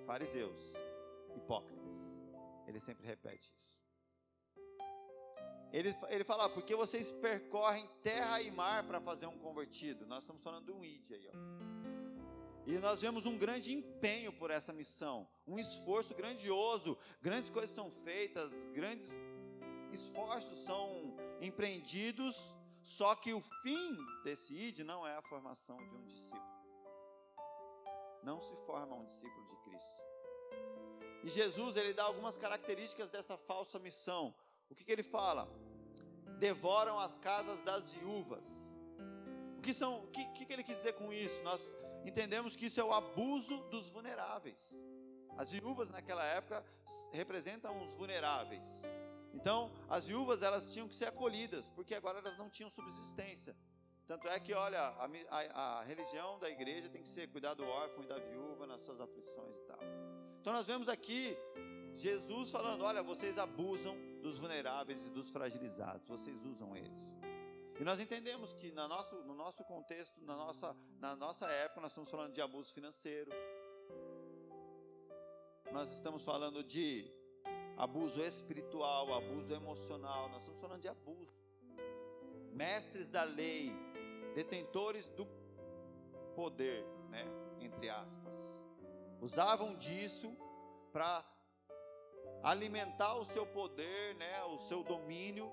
[0.06, 0.60] fariseus,
[1.36, 2.20] hipócritas.
[2.66, 3.84] Ele sempre repete isso.
[5.72, 10.06] Ele, ele fala, porque vocês percorrem terra e mar para fazer um convertido.
[10.06, 11.73] Nós estamos falando de um id aí, ó.
[12.66, 17.92] E nós vemos um grande empenho por essa missão, um esforço grandioso, grandes coisas são
[17.92, 19.10] feitas, grandes
[19.92, 26.06] esforços são empreendidos, só que o fim desse ID não é a formação de um
[26.06, 26.54] discípulo.
[28.24, 30.04] Não se forma um discípulo de Cristo.
[31.24, 34.34] E Jesus, ele dá algumas características dessa falsa missão.
[34.70, 35.50] O que, que ele fala?
[36.40, 38.46] Devoram as casas das viúvas.
[39.58, 40.04] O que são?
[40.04, 41.42] O que, que ele quis dizer com isso?
[41.44, 41.62] Nós
[42.06, 44.60] entendemos que isso é o abuso dos vulneráveis.
[45.38, 46.64] As viúvas naquela época
[47.12, 48.66] representam os vulneráveis.
[49.34, 53.56] Então, as viúvas elas tinham que ser acolhidas, porque agora elas não tinham subsistência.
[54.06, 57.66] Tanto é que, olha, a, a, a, religião da igreja tem que ser cuidar do
[57.66, 59.80] órfão e da viúva nas suas aflições e tal.
[60.40, 61.38] Então nós vemos aqui
[61.96, 67.16] Jesus falando: olha, vocês abusam dos vulneráveis e dos fragilizados, vocês usam eles.
[67.80, 71.92] E nós entendemos que no nosso, no nosso contexto, na nossa, na nossa época, nós
[71.92, 73.32] estamos falando de abuso financeiro,
[75.72, 77.12] nós estamos falando de
[77.76, 81.36] abuso espiritual, abuso emocional, nós estamos falando de abuso.
[82.52, 83.72] Mestres da lei,
[84.36, 85.26] detentores do
[86.36, 87.26] poder, né,
[87.60, 88.62] entre aspas,
[89.20, 90.38] usavam disso
[90.92, 91.26] para
[92.44, 95.52] alimentar o seu poder, né, o seu domínio,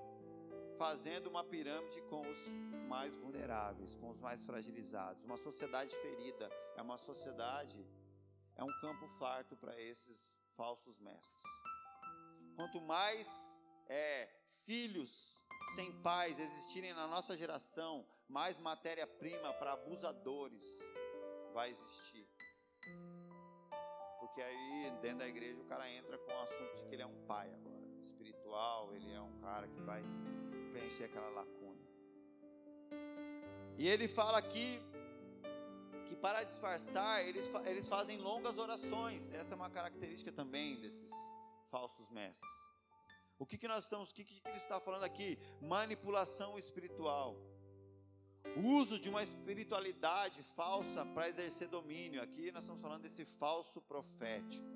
[0.81, 2.47] fazendo uma pirâmide com os
[2.87, 5.23] mais vulneráveis, com os mais fragilizados.
[5.23, 7.87] Uma sociedade ferida é uma sociedade
[8.55, 11.43] é um campo farto para esses falsos mestres.
[12.55, 13.27] Quanto mais
[13.87, 14.27] é,
[14.65, 15.39] filhos
[15.75, 20.65] sem pais existirem na nossa geração, mais matéria-prima para abusadores
[21.53, 22.27] vai existir.
[24.19, 27.07] Porque aí, dentro da igreja, o cara entra com o assunto de que ele é
[27.07, 30.01] um pai agora, espiritual, ele é um cara que vai
[30.71, 31.85] preencher aquela lacuna.
[33.77, 34.79] E ele fala aqui
[36.07, 39.31] que para disfarçar, eles, eles fazem longas orações.
[39.33, 41.11] Essa é uma característica também desses
[41.69, 42.51] falsos mestres.
[43.39, 45.39] O que, que nós estamos, o que, que ele está falando aqui?
[45.61, 47.35] Manipulação espiritual.
[48.55, 52.21] Uso de uma espiritualidade falsa para exercer domínio.
[52.21, 54.67] Aqui nós estamos falando desse falso profético.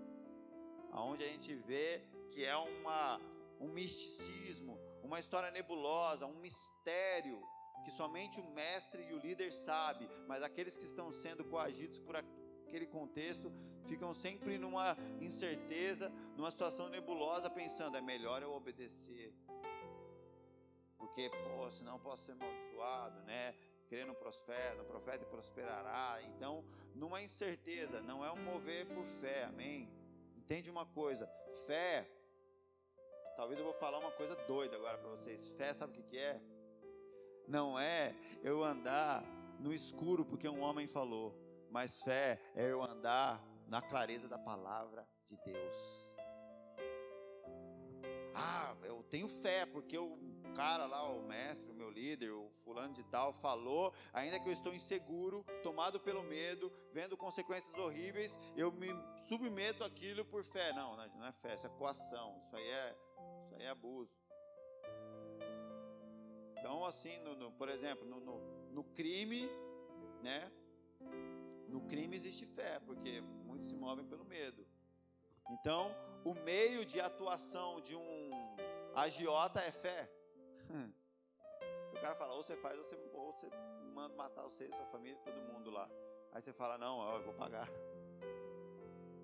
[0.94, 3.20] Onde a gente vê que é uma,
[3.60, 7.42] um misticismo, uma história nebulosa, um mistério
[7.84, 12.16] que somente o mestre e o líder sabe, mas aqueles que estão sendo coagidos por
[12.16, 13.54] aquele contexto
[13.88, 19.32] ficam sempre numa incerteza, numa situação nebulosa, pensando: é melhor eu obedecer,
[20.98, 23.54] porque, pô, senão posso ser amaldiçoado, né?
[23.88, 26.20] Crê no profeta, no profeta prosperará.
[26.24, 29.88] Então, numa incerteza, não é um mover por fé, amém?
[30.36, 31.30] Entende uma coisa:
[31.68, 32.10] fé.
[33.36, 35.56] Talvez eu vou falar uma coisa doida agora para vocês.
[35.58, 36.40] Fé, sabe o que, que é?
[37.48, 39.24] não é eu andar
[39.60, 41.36] no escuro porque um homem falou,
[41.70, 46.05] mas fé é eu andar na clareza da palavra de Deus.
[48.38, 50.20] Ah, eu tenho fé porque o
[50.54, 54.54] cara lá, o mestre, o meu líder, o fulano de tal falou, ainda que eu
[54.54, 58.88] estou inseguro, tomado pelo medo, vendo consequências horríveis, eu me
[59.28, 60.74] submeto àquilo por fé.
[60.74, 62.96] Não, não é fé, isso é coação, isso aí é,
[63.46, 64.18] isso aí é abuso.
[66.58, 68.20] Então, assim, no, no, por exemplo, no,
[68.72, 69.48] no, crime,
[70.22, 70.52] né?
[71.70, 74.66] No crime existe fé, porque muitos se movem pelo medo.
[75.52, 75.96] Então,
[76.26, 78.32] o meio de atuação de um
[78.96, 80.10] agiota é fé.
[81.94, 83.48] o cara fala, ou você faz, ou você, ou você
[83.94, 85.88] manda matar você, sua família, todo mundo lá.
[86.32, 87.70] Aí você fala, não, eu vou pagar.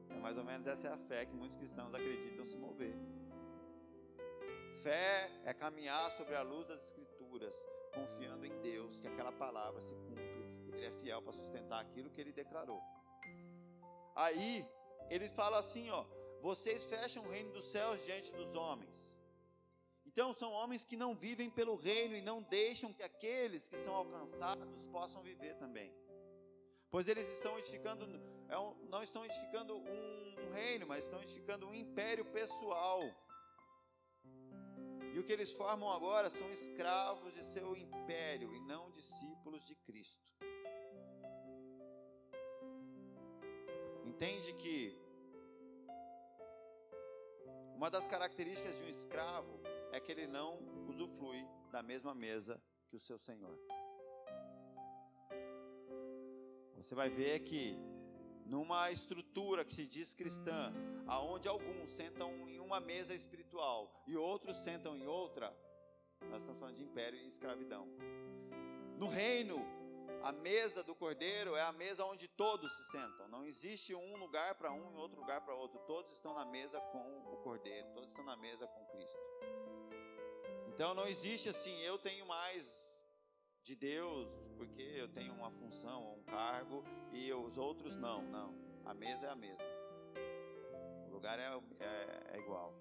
[0.10, 2.96] É mais ou menos essa é a fé que muitos cristãos acreditam se mover.
[4.84, 7.56] Fé é caminhar sobre a luz das Escrituras,
[7.96, 12.22] confiando em Deus, que aquela palavra se cumpre, Ele é fiel para sustentar aquilo que
[12.22, 12.82] Ele declarou.
[14.16, 14.66] Aí,
[15.10, 16.06] ele fala assim: ó,
[16.42, 19.00] vocês fecham o reino dos céus diante dos homens.
[20.06, 23.94] Então, são homens que não vivem pelo reino e não deixam que aqueles que são
[23.94, 25.94] alcançados possam viver também.
[26.90, 28.06] Pois eles estão edificando,
[28.50, 33.02] é não estão edificando um, um reino, mas estão edificando um império pessoal
[35.14, 39.76] e o que eles formam agora são escravos de seu império e não discípulos de
[39.76, 40.26] Cristo.
[44.06, 44.98] Entende que
[47.82, 49.60] uma das características de um escravo
[49.92, 53.58] é que ele não usufrui da mesma mesa que o seu senhor.
[56.76, 57.76] Você vai ver que
[58.46, 60.72] numa estrutura que se diz cristã,
[61.08, 65.52] aonde alguns sentam em uma mesa espiritual e outros sentam em outra,
[66.30, 67.88] nós estamos falando de império e escravidão.
[68.96, 69.58] No reino,
[70.24, 73.28] a mesa do cordeiro é a mesa onde todos se sentam.
[73.28, 75.80] Não existe um lugar para um e outro lugar para outro.
[75.88, 77.21] Todos estão na mesa com o
[77.62, 79.20] cordeiro, todos estão na mesa com Cristo.
[80.68, 82.66] Então não existe assim, eu tenho mais
[83.64, 88.56] de Deus, porque eu tenho uma função ou um cargo e os outros não, não.
[88.84, 89.64] A mesa é a mesma.
[91.08, 91.50] O lugar é,
[91.80, 92.74] é, é igual.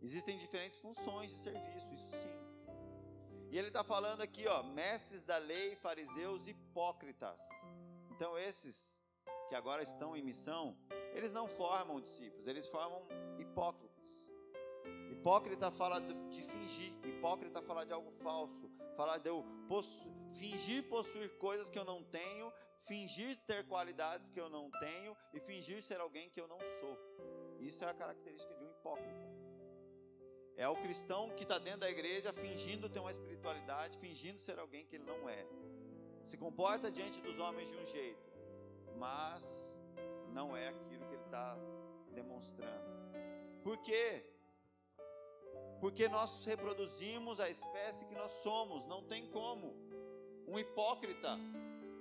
[0.00, 2.30] Existem diferentes funções de serviço, isso sim.
[3.50, 7.42] E ele está falando aqui, ó, mestres da lei, fariseus hipócritas.
[8.10, 8.99] Então, esses
[9.50, 10.76] que agora estão em missão,
[11.12, 13.02] eles não formam discípulos, eles formam
[13.36, 14.10] hipócritas.
[15.10, 21.36] Hipócrita fala de fingir, hipócrita fala de algo falso, fala de eu possu fingir possuir
[21.38, 22.52] coisas que eu não tenho,
[22.84, 26.96] fingir ter qualidades que eu não tenho e fingir ser alguém que eu não sou.
[27.58, 29.28] Isso é a característica de um hipócrita.
[30.56, 34.86] É o cristão que está dentro da igreja fingindo ter uma espiritualidade, fingindo ser alguém
[34.86, 35.44] que ele não é.
[36.24, 38.29] Se comporta diante dos homens de um jeito,
[39.00, 39.42] mas
[40.28, 41.56] não é aquilo que ele está
[42.12, 42.90] demonstrando.
[43.64, 44.26] Por quê?
[45.80, 49.68] Porque nós reproduzimos a espécie que nós somos, não tem como
[50.46, 51.38] um hipócrita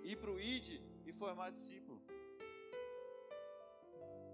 [0.04, 2.02] ir para o ID e formar discípulo.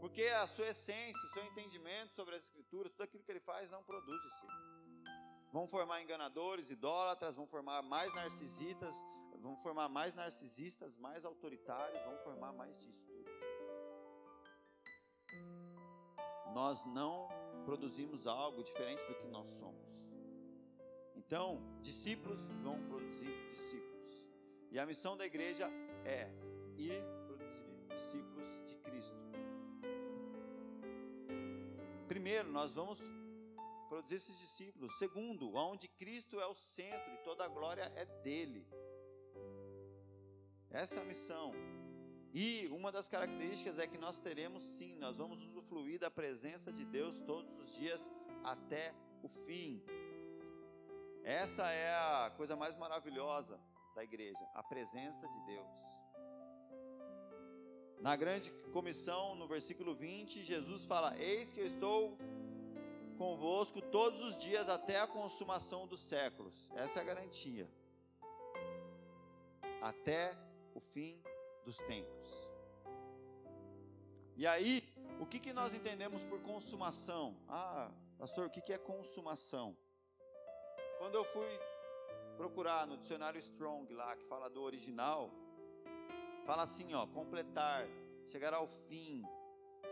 [0.01, 3.69] Porque a sua essência, o seu entendimento sobre as escrituras, tudo aquilo que ele faz
[3.69, 4.65] não produz discípulo.
[5.51, 8.95] Vão formar enganadores, idólatras, vão formar mais narcisistas,
[9.45, 13.29] vão formar mais narcisistas, mais autoritários, vão formar mais disso tudo.
[16.51, 17.29] Nós não
[17.63, 20.09] produzimos algo diferente do que nós somos.
[21.15, 24.25] Então, discípulos vão produzir discípulos.
[24.71, 25.69] E a missão da igreja
[26.03, 26.27] é
[26.75, 29.19] ir produzir discípulos de Cristo.
[32.07, 32.99] Primeiro, nós vamos
[33.89, 34.97] produzir esses discípulos.
[34.97, 38.67] Segundo, onde Cristo é o centro e toda a glória é dele.
[40.81, 41.53] Essa é a missão.
[42.33, 46.83] E uma das características é que nós teremos sim, nós vamos usufruir da presença de
[46.83, 48.11] Deus todos os dias
[48.43, 49.81] até o fim.
[51.23, 53.57] Essa é a coisa mais maravilhosa
[53.95, 55.75] da igreja, a presença de Deus.
[58.01, 62.17] Na grande comissão, no versículo 20, Jesus fala: Eis que eu estou
[63.17, 66.69] convosco todos os dias até a consumação dos séculos.
[66.75, 67.69] Essa é a garantia.
[69.81, 70.37] Até
[70.75, 71.23] o fim
[71.63, 72.29] dos tempos.
[74.35, 74.83] E aí,
[75.19, 77.35] o que, que nós entendemos por consumação?
[77.47, 79.75] Ah, pastor, o que, que é consumação?
[80.99, 81.59] Quando eu fui
[82.35, 85.31] procurar no dicionário Strong lá, que fala do original,
[86.43, 87.87] fala assim, ó, completar,
[88.27, 89.23] chegar ao fim.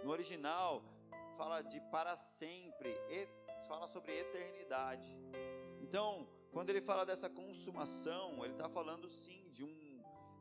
[0.03, 0.83] No original,
[1.37, 2.93] fala de para sempre,
[3.69, 5.17] fala sobre eternidade.
[5.81, 9.82] Então, quando ele fala dessa consumação, ele está falando sim de um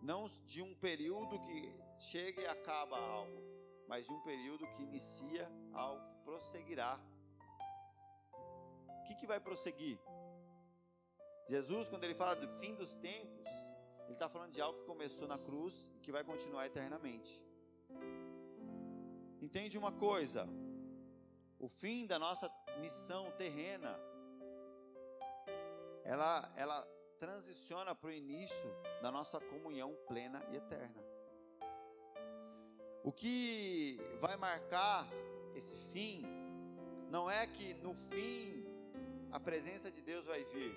[0.03, 1.59] não de um período que
[1.98, 3.40] chega e acaba algo,
[3.86, 7.00] mas de um período que inicia algo que prosseguirá.
[9.00, 9.98] O que, que vai prosseguir?
[11.48, 13.48] Jesus, quando ele fala do fim dos tempos,
[14.05, 17.32] ele está falando de algo que começou na cruz e que vai continuar eternamente.
[19.40, 20.48] Entende uma coisa?
[21.59, 22.50] O fim da nossa
[22.80, 23.98] missão terrena,
[26.05, 26.88] ela, ela
[27.22, 28.68] transiciona para o início
[29.00, 31.00] da nossa comunhão plena e eterna.
[33.04, 35.08] O que vai marcar
[35.54, 36.26] esse fim
[37.08, 38.66] não é que no fim
[39.30, 40.74] a presença de Deus vai vir,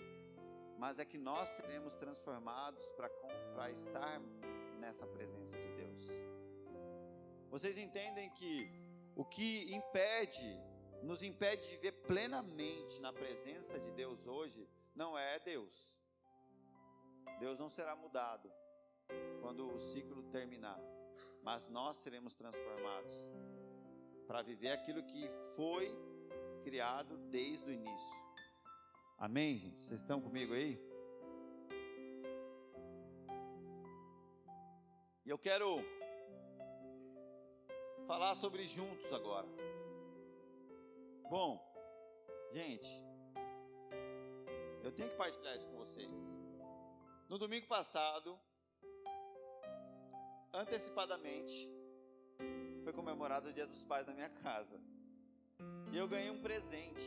[0.78, 4.22] mas é que nós seremos transformados para estar
[4.80, 6.12] nessa presença de Deus.
[7.50, 8.70] Vocês entendem que
[9.16, 10.62] o que impede,
[11.02, 15.95] nos impede de ver plenamente na presença de Deus hoje, não é Deus,
[17.40, 18.52] Deus não será mudado
[19.42, 20.80] quando o ciclo terminar,
[21.44, 23.14] mas nós seremos transformados
[24.26, 25.94] para viver aquilo que foi
[26.64, 28.26] criado desde o início.
[29.18, 29.74] Amém?
[29.78, 30.80] Vocês estão comigo aí?
[35.26, 35.78] E eu quero
[38.06, 39.48] falar sobre juntos agora.
[41.30, 41.60] Bom,
[42.52, 43.04] gente,
[44.84, 46.45] eu tenho que partilhar isso com vocês.
[47.28, 48.40] No domingo passado,
[50.54, 51.68] antecipadamente,
[52.84, 54.80] foi comemorado o Dia dos Pais na minha casa.
[55.92, 57.04] E eu ganhei um presente.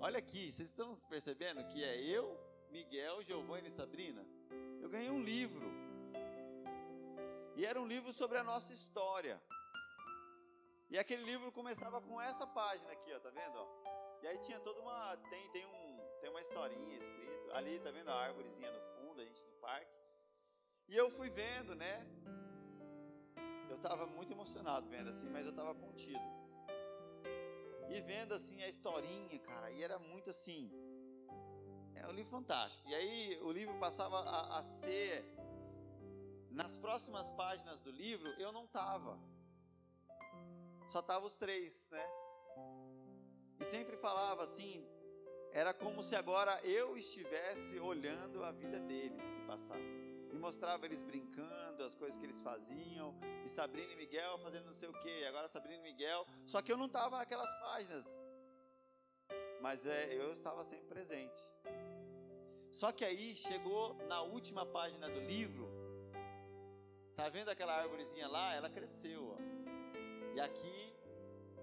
[0.00, 2.36] Olha aqui, vocês estão percebendo que é eu,
[2.72, 4.26] Miguel, Giovanni e Sabrina?
[4.82, 5.70] Eu ganhei um livro.
[7.54, 9.40] E era um livro sobre a nossa história.
[10.90, 13.58] E aquele livro começava com essa página aqui, ó, tá vendo?
[13.58, 13.66] Ó?
[14.22, 18.10] E aí tinha toda uma tem tem um tem uma historinha escrita ali, tá vendo
[18.10, 19.98] a árvorezinha no fundo, a gente no parque.
[20.88, 22.06] E eu fui vendo, né?
[23.68, 26.20] Eu estava muito emocionado vendo assim, mas eu estava contido.
[27.90, 30.70] E vendo assim a historinha, cara, e era muito assim.
[31.94, 32.88] É um livro fantástico.
[32.88, 35.24] E aí o livro passava a, a ser.
[36.50, 39.18] Nas próximas páginas do livro, eu não estava.
[40.88, 42.06] Só tava os três, né?
[43.60, 44.87] E sempre falava assim,
[45.58, 49.80] era como se agora eu estivesse olhando a vida deles se passar.
[50.32, 53.12] e mostrava eles brincando, as coisas que eles faziam,
[53.44, 56.24] e Sabrina e Miguel fazendo não sei o que, agora Sabrina e Miguel.
[56.46, 58.06] Só que eu não estava naquelas páginas,
[59.60, 61.40] mas é, eu estava sempre presente.
[62.70, 65.66] Só que aí chegou na última página do livro,
[67.16, 68.54] tá vendo aquela árvorezinha lá?
[68.54, 69.38] Ela cresceu, ó.
[70.36, 70.94] E aqui,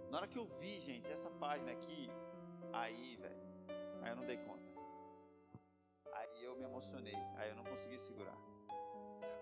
[0.10, 2.10] na hora que eu vi, gente, essa página aqui,
[2.74, 3.45] aí, velho,
[4.06, 4.64] aí eu não dei conta.
[6.14, 8.38] Aí eu me emocionei, aí eu não consegui segurar.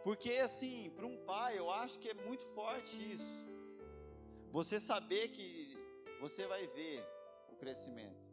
[0.04, 3.34] Porque assim, para um pai, eu acho que é muito forte isso.
[4.52, 5.78] Você saber que
[6.20, 7.06] você vai ver
[7.50, 8.24] o crescimento.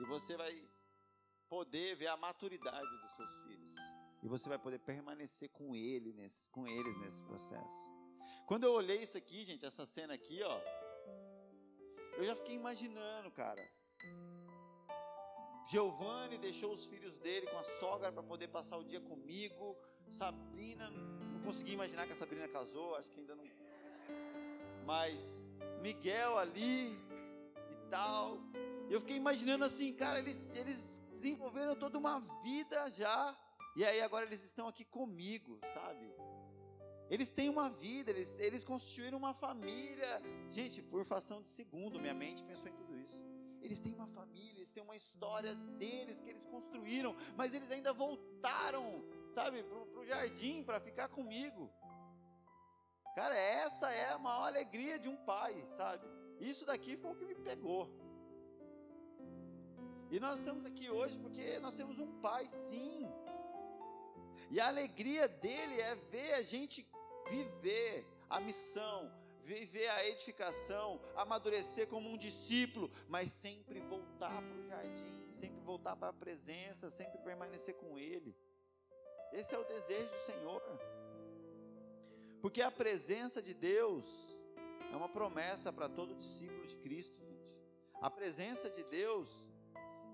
[0.00, 0.52] E você vai
[1.48, 3.74] poder ver a maturidade dos seus filhos.
[4.22, 7.86] E você vai poder permanecer com ele nesse, com eles nesse processo.
[8.46, 10.60] Quando eu olhei isso aqui, gente, essa cena aqui, ó,
[12.16, 13.62] eu já fiquei imaginando, cara.
[15.66, 19.76] Giovanni deixou os filhos dele com a sogra para poder passar o dia comigo.
[20.08, 23.44] Sabrina, não consegui imaginar que a Sabrina casou, acho que ainda não.
[24.84, 25.48] Mas
[25.80, 26.98] Miguel ali
[27.70, 28.38] e tal.
[28.90, 33.36] Eu fiquei imaginando assim, cara, eles, eles desenvolveram toda uma vida já.
[33.76, 36.14] E aí agora eles estão aqui comigo, sabe?
[37.10, 40.22] Eles têm uma vida, eles, eles constituíram uma família.
[40.50, 43.18] Gente, por fação de segundo, minha mente pensou em tudo isso.
[43.64, 47.92] Eles têm uma família, eles têm uma história deles que eles construíram, mas eles ainda
[47.94, 49.02] voltaram,
[49.32, 51.70] sabe, pro, pro jardim para ficar comigo.
[53.14, 56.06] Cara, essa é a maior alegria de um pai, sabe?
[56.38, 57.88] Isso daqui foi o que me pegou.
[60.10, 63.10] E nós estamos aqui hoje porque nós temos um pai, sim.
[64.50, 66.86] E a alegria dele é ver a gente
[67.30, 69.10] viver a missão,
[69.44, 75.94] viver a edificação, amadurecer como um discípulo, mas sempre voltar para o jardim, sempre voltar
[75.96, 78.34] para a presença, sempre permanecer com Ele.
[79.32, 80.62] Esse é o desejo do Senhor.
[82.40, 84.06] Porque a presença de Deus
[84.90, 87.54] é uma promessa para todo discípulo de Cristo, gente.
[88.00, 89.28] A presença de Deus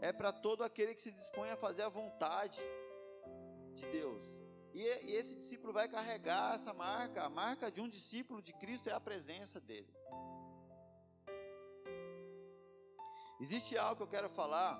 [0.00, 2.60] é para todo aquele que se dispõe a fazer a vontade
[3.74, 4.39] de Deus.
[4.72, 7.24] E, e esse discípulo vai carregar essa marca.
[7.24, 9.92] A marca de um discípulo de Cristo é a presença dele.
[13.40, 14.78] Existe algo que eu quero falar,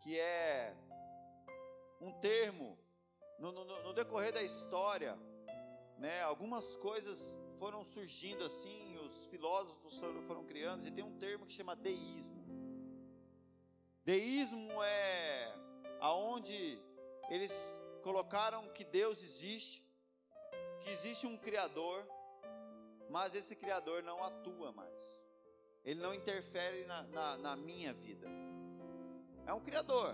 [0.00, 0.76] que é
[1.98, 2.78] um termo,
[3.38, 5.18] no, no, no, decorrer da história,
[5.96, 11.46] né, algumas coisas foram surgindo assim, os filósofos foram, foram criando, e tem um termo
[11.46, 12.42] que chama deísmo.
[14.04, 15.54] Deísmo é
[16.00, 16.78] aonde
[17.30, 17.52] eles
[18.02, 19.82] colocaram que Deus existe,
[20.80, 22.06] que existe um Criador,
[23.08, 25.24] mas esse Criador não atua mais,
[25.84, 28.26] ele não interfere na, na, na minha vida.
[29.46, 30.12] É um Criador.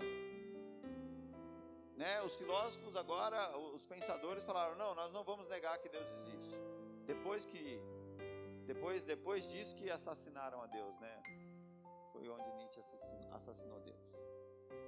[1.95, 2.21] Né?
[2.21, 6.55] Os filósofos agora, os pensadores falaram: não, nós não vamos negar que Deus existe.
[7.05, 7.81] Depois que,
[8.65, 11.21] depois, depois disso que assassinaram a Deus, né?
[12.11, 12.79] Foi onde Nietzsche
[13.31, 14.18] assassinou, Deus.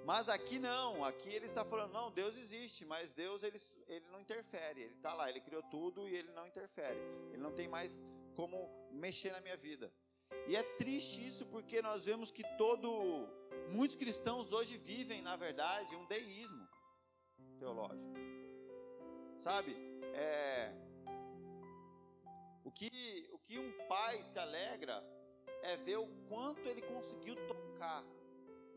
[0.05, 4.19] Mas aqui não, aqui ele está falando, não, Deus existe, mas Deus ele, ele não
[4.19, 6.99] interfere, ele está lá, ele criou tudo e ele não interfere,
[7.31, 8.03] ele não tem mais
[8.35, 9.93] como mexer na minha vida.
[10.47, 13.27] E é triste isso porque nós vemos que todo,
[13.69, 16.67] muitos cristãos hoje vivem, na verdade, um deísmo
[17.59, 18.15] teológico.
[19.39, 19.75] Sabe,
[20.13, 20.73] é,
[22.63, 25.03] o, que, o que um pai se alegra
[25.61, 28.03] é ver o quanto ele conseguiu tocar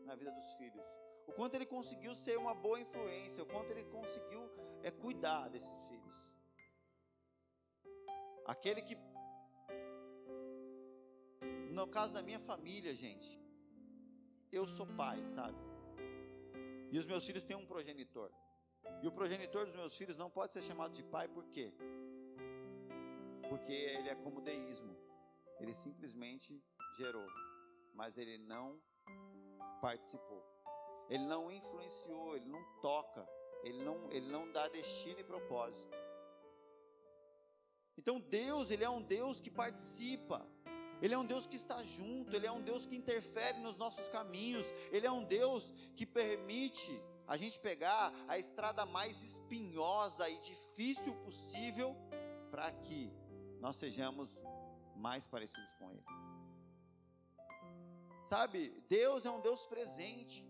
[0.05, 0.85] na vida dos filhos
[1.27, 4.41] o quanto ele conseguiu ser uma boa influência, o quanto ele conseguiu
[4.83, 6.35] é, cuidar desses filhos.
[8.45, 8.95] Aquele que,
[11.71, 13.41] no caso da minha família, gente,
[14.51, 15.57] eu sou pai, sabe?
[16.91, 18.31] E os meus filhos têm um progenitor.
[19.01, 21.73] E o progenitor dos meus filhos não pode ser chamado de pai, por quê?
[23.49, 24.95] Porque ele é como deísmo.
[25.59, 26.63] Ele simplesmente
[26.97, 27.27] gerou,
[27.93, 28.79] mas ele não
[29.75, 30.43] participou.
[31.09, 33.27] Ele não influenciou, ele não toca,
[33.63, 35.95] ele não, ele não dá destino e propósito.
[37.97, 40.45] Então Deus, ele é um Deus que participa.
[41.01, 44.07] Ele é um Deus que está junto, ele é um Deus que interfere nos nossos
[44.09, 50.39] caminhos, ele é um Deus que permite a gente pegar a estrada mais espinhosa e
[50.39, 51.95] difícil possível
[52.49, 53.11] para que
[53.59, 54.29] nós sejamos
[54.95, 56.24] mais parecidos com ele.
[58.29, 60.45] Sabe, Deus é um Deus presente.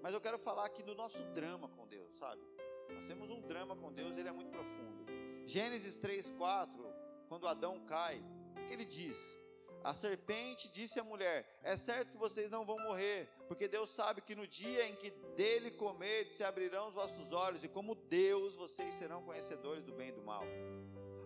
[0.00, 2.42] Mas eu quero falar aqui do nosso drama com Deus, sabe?
[2.88, 5.04] Nós temos um drama com Deus, ele é muito profundo.
[5.44, 6.94] Gênesis 3, 4,
[7.28, 8.22] quando Adão cai,
[8.56, 9.38] o que ele diz?
[9.82, 14.20] A serpente disse à mulher: É certo que vocês não vão morrer, porque Deus sabe
[14.20, 18.54] que no dia em que dele comer, se abrirão os vossos olhos, e como Deus
[18.56, 20.44] vocês serão conhecedores do bem e do mal.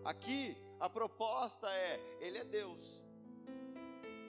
[0.03, 3.04] Aqui a proposta é: Ele é Deus.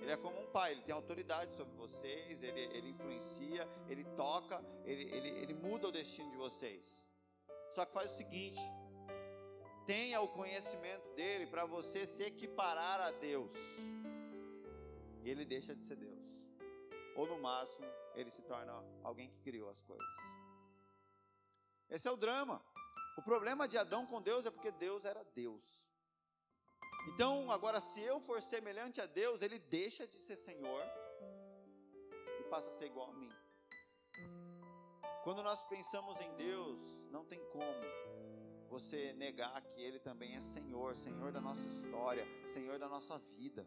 [0.07, 4.65] Ele é como um pai, ele tem autoridade sobre vocês, ele, ele influencia, ele toca,
[4.85, 7.05] ele, ele, ele muda o destino de vocês.
[7.71, 8.61] Só que faz o seguinte:
[9.85, 13.53] tenha o conhecimento dele para você se equiparar a Deus
[15.25, 16.25] e ele deixa de ser Deus.
[17.17, 17.85] Ou no máximo,
[18.15, 20.07] ele se torna alguém que criou as coisas.
[21.91, 22.65] Esse é o drama.
[23.19, 25.65] O problema de Adão com Deus é porque Deus era Deus.
[27.07, 30.83] Então, agora, se eu for semelhante a Deus, ele deixa de ser Senhor
[32.41, 33.31] e passa a ser igual a mim.
[35.23, 36.81] Quando nós pensamos em Deus,
[37.11, 37.83] não tem como
[38.69, 43.67] você negar que Ele também é Senhor, Senhor da nossa história, Senhor da nossa vida.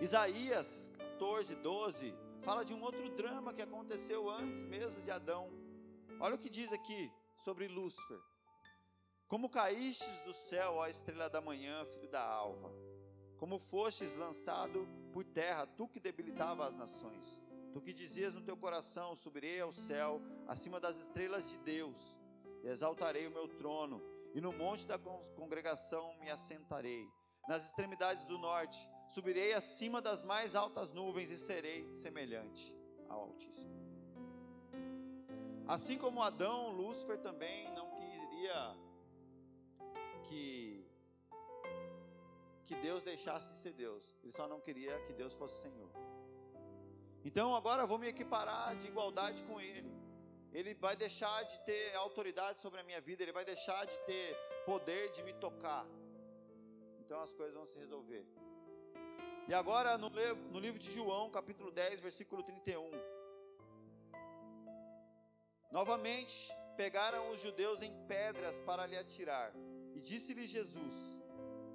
[0.00, 5.50] Isaías 14, 12 fala de um outro drama que aconteceu antes mesmo de Adão.
[6.18, 7.12] Olha o que diz aqui
[7.44, 8.18] sobre Lúcifer.
[9.30, 12.68] Como caístes do céu, ó estrela da manhã, filho da alva,
[13.38, 17.40] como fostes lançado por terra, tu que debilitava as nações,
[17.72, 21.96] tu que dizias no teu coração: subirei ao céu, acima das estrelas de Deus,
[22.64, 24.02] e exaltarei o meu trono,
[24.34, 27.08] e no monte da congregação me assentarei,
[27.46, 32.76] nas extremidades do norte subirei acima das mais altas nuvens e serei semelhante
[33.08, 33.78] ao Altíssimo.
[35.68, 38.89] Assim como Adão, Lúcifer também não queria
[40.30, 40.44] que
[42.70, 44.04] que Deus deixasse de ser Deus.
[44.22, 45.90] Ele só não queria que Deus fosse Senhor.
[47.28, 49.92] Então agora eu vou me equiparar de igualdade com Ele.
[50.52, 54.36] Ele vai deixar de ter autoridade sobre a minha vida, ele vai deixar de ter
[54.66, 55.86] poder de me tocar.
[57.00, 58.24] Então as coisas vão se resolver.
[59.48, 62.90] E agora no livro, no livro de João, capítulo 10, versículo 31.
[65.70, 69.52] Novamente pegaram os judeus em pedras para lhe atirar.
[70.00, 70.96] E disse-lhe Jesus: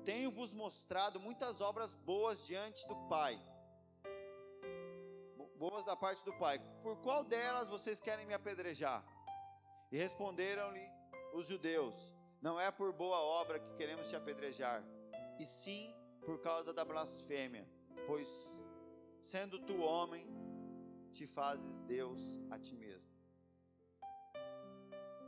[0.04, 3.40] Tenho-vos mostrado muitas obras boas diante do Pai.
[5.60, 6.60] Boas da parte do Pai.
[6.82, 9.06] Por qual delas vocês querem me apedrejar?
[9.92, 10.90] E responderam-lhe
[11.36, 14.84] os judeus: Não é por boa obra que queremos te apedrejar,
[15.40, 15.94] e sim
[16.26, 17.70] por causa da blasfêmia,
[18.08, 18.28] pois
[19.22, 20.28] sendo tu homem,
[21.12, 23.08] te fazes Deus a ti mesmo.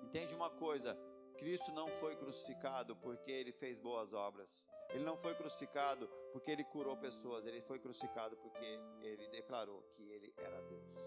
[0.02, 0.98] Entende uma coisa?
[1.38, 4.65] Cristo não foi crucificado porque ele fez boas obras.
[4.89, 7.45] Ele não foi crucificado porque ele curou pessoas.
[7.45, 10.97] Ele foi crucificado porque ele declarou que ele era Deus.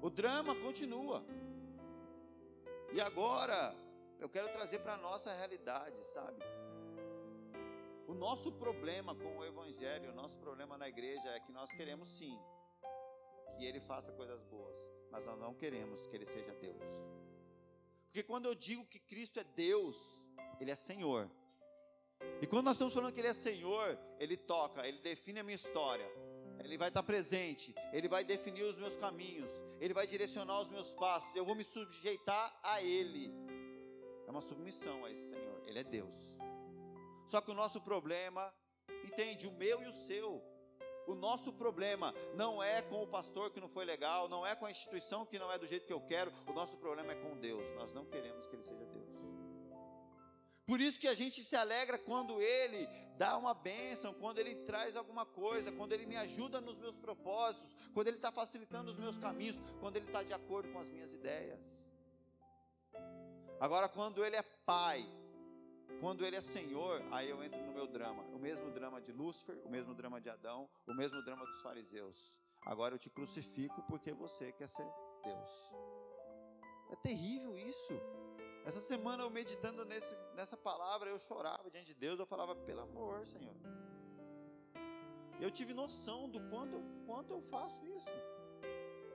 [0.00, 1.24] O drama continua.
[2.92, 3.74] E agora
[4.18, 6.42] eu quero trazer para a nossa realidade, sabe?
[8.06, 12.08] O nosso problema com o Evangelho, o nosso problema na igreja é que nós queremos
[12.08, 12.38] sim
[13.56, 14.76] que Ele faça coisas boas,
[15.10, 17.21] mas nós não queremos que Ele seja Deus.
[18.12, 19.96] Porque quando eu digo que Cristo é Deus,
[20.60, 21.30] Ele é Senhor.
[22.42, 25.54] E quando nós estamos falando que Ele é Senhor, Ele toca, Ele define a minha
[25.54, 26.06] história,
[26.58, 29.48] Ele vai estar presente, Ele vai definir os meus caminhos,
[29.80, 33.32] Ele vai direcionar os meus passos, eu vou me sujeitar a Ele.
[34.26, 36.14] É uma submissão a esse Senhor, Ele é Deus.
[37.24, 38.54] Só que o nosso problema,
[39.06, 40.44] entende, o meu e o seu,
[41.06, 44.66] o nosso problema não é com o pastor que não foi legal, não é com
[44.66, 47.36] a instituição que não é do jeito que eu quero, o nosso problema é com
[47.38, 47.68] Deus.
[47.74, 49.32] Nós não queremos que Ele seja Deus.
[50.64, 52.88] Por isso que a gente se alegra quando Ele
[53.18, 57.76] dá uma bênção, quando Ele traz alguma coisa, quando Ele me ajuda nos meus propósitos,
[57.92, 61.12] quando Ele está facilitando os meus caminhos, quando Ele está de acordo com as minhas
[61.12, 61.86] ideias.
[63.60, 65.06] Agora, quando Ele é Pai,
[66.00, 68.22] quando ele é Senhor, aí eu entro no meu drama.
[68.34, 72.38] O mesmo drama de Lúcifer, o mesmo drama de Adão, o mesmo drama dos fariseus.
[72.64, 74.86] Agora eu te crucifico porque você quer ser
[75.24, 75.74] Deus.
[76.90, 77.92] É terrível isso.
[78.64, 82.80] Essa semana eu meditando nesse, nessa palavra, eu chorava diante de Deus, eu falava, pelo
[82.80, 83.56] amor, Senhor.
[85.40, 88.16] Eu tive noção do quanto quanto eu faço isso.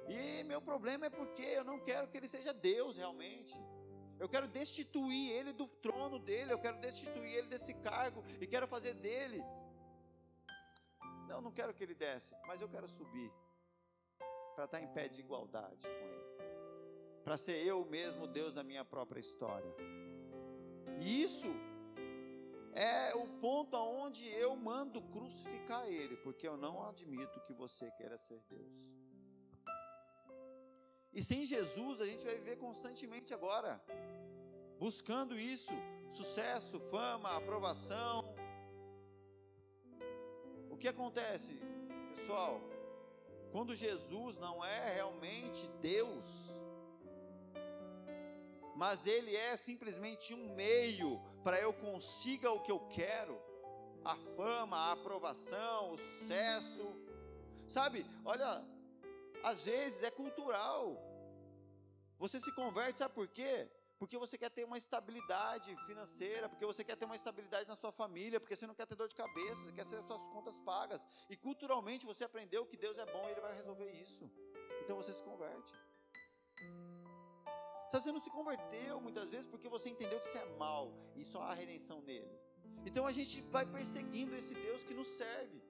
[0.09, 3.57] E meu problema é porque eu não quero que ele seja Deus realmente.
[4.19, 8.67] Eu quero destituir ele do trono dele, eu quero destituir ele desse cargo e quero
[8.67, 9.43] fazer dele.
[11.27, 13.31] Não, não quero que ele desce, mas eu quero subir
[14.55, 16.27] para estar em pé de igualdade com ele.
[17.23, 19.71] Para ser eu mesmo Deus da minha própria história.
[20.99, 21.47] E isso
[22.73, 28.17] é o ponto aonde eu mando crucificar ele, porque eu não admito que você queira
[28.17, 28.71] ser Deus.
[31.17, 33.83] E sem Jesus a gente vai viver constantemente agora,
[34.77, 35.73] buscando isso,
[36.11, 38.23] sucesso, fama, aprovação.
[40.69, 41.59] O que acontece,
[42.13, 42.61] pessoal?
[43.51, 46.27] Quando Jesus não é realmente Deus,
[48.75, 53.41] mas Ele é simplesmente um meio para eu consiga o que eu quero,
[54.05, 56.85] a fama, a aprovação, o sucesso,
[57.67, 58.05] sabe?
[58.23, 58.63] Olha,
[59.43, 61.06] às vezes é cultural.
[62.19, 63.69] Você se converte, sabe por quê?
[63.99, 67.91] Porque você quer ter uma estabilidade financeira, porque você quer ter uma estabilidade na sua
[67.91, 71.01] família, porque você não quer ter dor de cabeça, você quer ter suas contas pagas.
[71.29, 74.29] E culturalmente você aprendeu que Deus é bom e Ele vai resolver isso.
[74.83, 75.73] Então você se converte.
[77.91, 81.41] Você não se converteu muitas vezes porque você entendeu que você é mal e só
[81.41, 82.29] há redenção nele.
[82.85, 85.66] Então a gente vai perseguindo esse Deus que nos serve.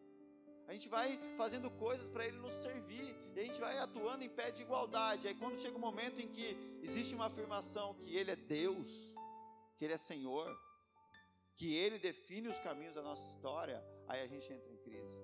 [0.68, 3.16] A gente vai fazendo coisas para ele nos servir.
[3.36, 5.28] E a gente vai atuando em pé de igualdade.
[5.28, 8.90] Aí quando chega o um momento em que existe uma afirmação que ele é Deus,
[9.78, 10.50] que ele é Senhor,
[11.56, 15.18] que ele define os caminhos da nossa história, aí a gente entra em crise.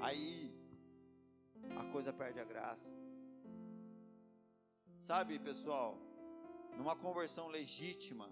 [0.00, 0.50] Aí
[1.78, 2.92] a coisa perde a graça.
[4.98, 5.98] Sabe, pessoal,
[6.76, 8.28] numa conversão legítima,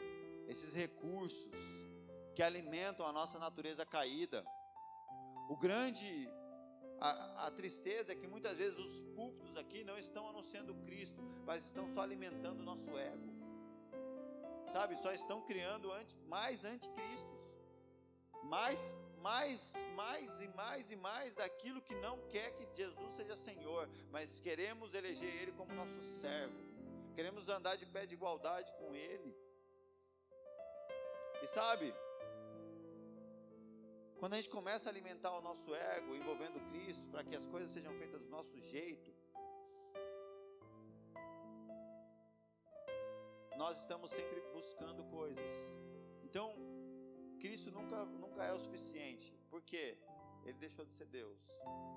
[0.48, 1.52] esses recursos
[2.34, 4.44] que alimentam a nossa natureza caída,
[5.50, 6.30] o grande,
[7.00, 11.66] a, a, tristeza é que muitas vezes os púlpitos aqui não estão anunciando Cristo, mas
[11.66, 13.28] estão só alimentando o nosso ego.
[14.72, 17.40] Sabe, só estão criando anti, mais anticristos,
[18.44, 23.90] mais, mais, mais e mais e mais daquilo que não quer que Jesus seja Senhor,
[24.12, 26.54] mas queremos eleger Ele como nosso servo,
[27.16, 29.34] queremos andar de pé de igualdade com Ele.
[31.42, 31.92] E sabe,
[34.20, 37.70] quando a gente começa a alimentar o nosso ego envolvendo Cristo para que as coisas
[37.70, 39.10] sejam feitas do nosso jeito,
[43.56, 45.54] nós estamos sempre buscando coisas.
[46.22, 46.54] Então,
[47.40, 49.32] Cristo nunca, nunca é o suficiente.
[49.48, 49.96] Por quê?
[50.44, 51.40] Ele deixou de ser Deus.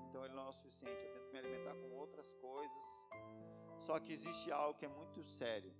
[0.08, 1.04] Então ele não é o suficiente.
[1.04, 2.84] Eu tento me alimentar com outras coisas.
[3.80, 5.74] Só que existe algo que é muito sério.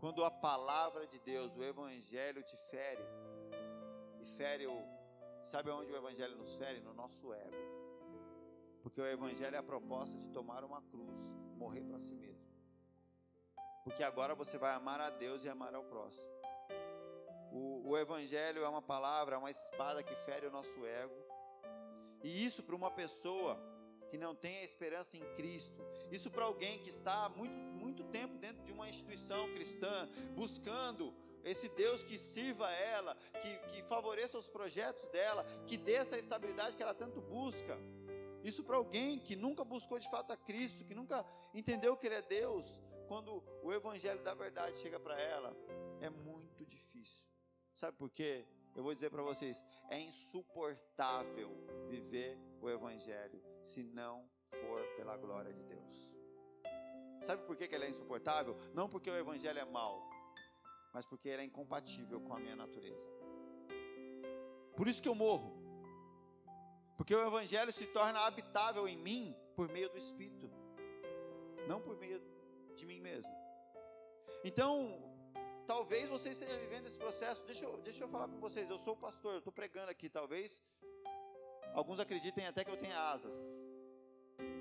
[0.00, 3.04] Quando a palavra de Deus, o Evangelho te fere,
[4.28, 4.84] fere o.
[5.44, 6.80] Sabe onde o Evangelho nos fere?
[6.80, 7.56] No nosso ego.
[8.82, 12.46] Porque o Evangelho é a proposta de tomar uma cruz, morrer para si mesmo.
[13.84, 16.30] Porque agora você vai amar a Deus e amar ao próximo.
[17.50, 21.14] O, o Evangelho é uma palavra, é uma espada que fere o nosso ego.
[22.22, 23.58] E isso para uma pessoa
[24.10, 28.04] que não tem a esperança em Cristo, isso para alguém que está há muito, muito
[28.04, 31.14] tempo dentro de uma instituição cristã, buscando
[31.48, 36.76] esse Deus que sirva ela, que, que favoreça os projetos dela, que dê essa estabilidade
[36.76, 37.78] que ela tanto busca.
[38.44, 41.24] Isso para alguém que nunca buscou de fato a Cristo, que nunca
[41.54, 45.56] entendeu que Ele é Deus, quando o Evangelho da verdade chega para ela,
[46.00, 47.32] é muito difícil.
[47.72, 48.44] Sabe por quê?
[48.76, 51.50] Eu vou dizer para vocês: é insuportável
[51.88, 54.28] viver o Evangelho se não
[54.60, 56.16] for pela glória de Deus.
[57.20, 58.56] Sabe por que, que é insuportável?
[58.72, 60.08] Não porque o Evangelho é mau,
[60.98, 63.00] mas porque ele é incompatível com a minha natureza.
[64.76, 65.50] Por isso que eu morro.
[66.96, 70.50] Porque o Evangelho se torna habitável em mim por meio do Espírito,
[71.68, 72.20] não por meio
[72.74, 73.30] de mim mesmo.
[74.42, 75.00] Então,
[75.68, 77.44] talvez você esteja vivendo esse processo.
[77.44, 78.68] Deixa eu, deixa eu falar com vocês.
[78.68, 80.08] Eu sou pastor, eu estou pregando aqui.
[80.08, 80.60] Talvez
[81.74, 83.36] alguns acreditem até que eu tenha asas.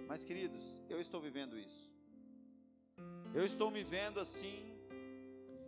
[0.08, 1.92] Mas, queridos, eu estou vivendo isso.
[3.34, 4.77] Eu estou me vendo assim,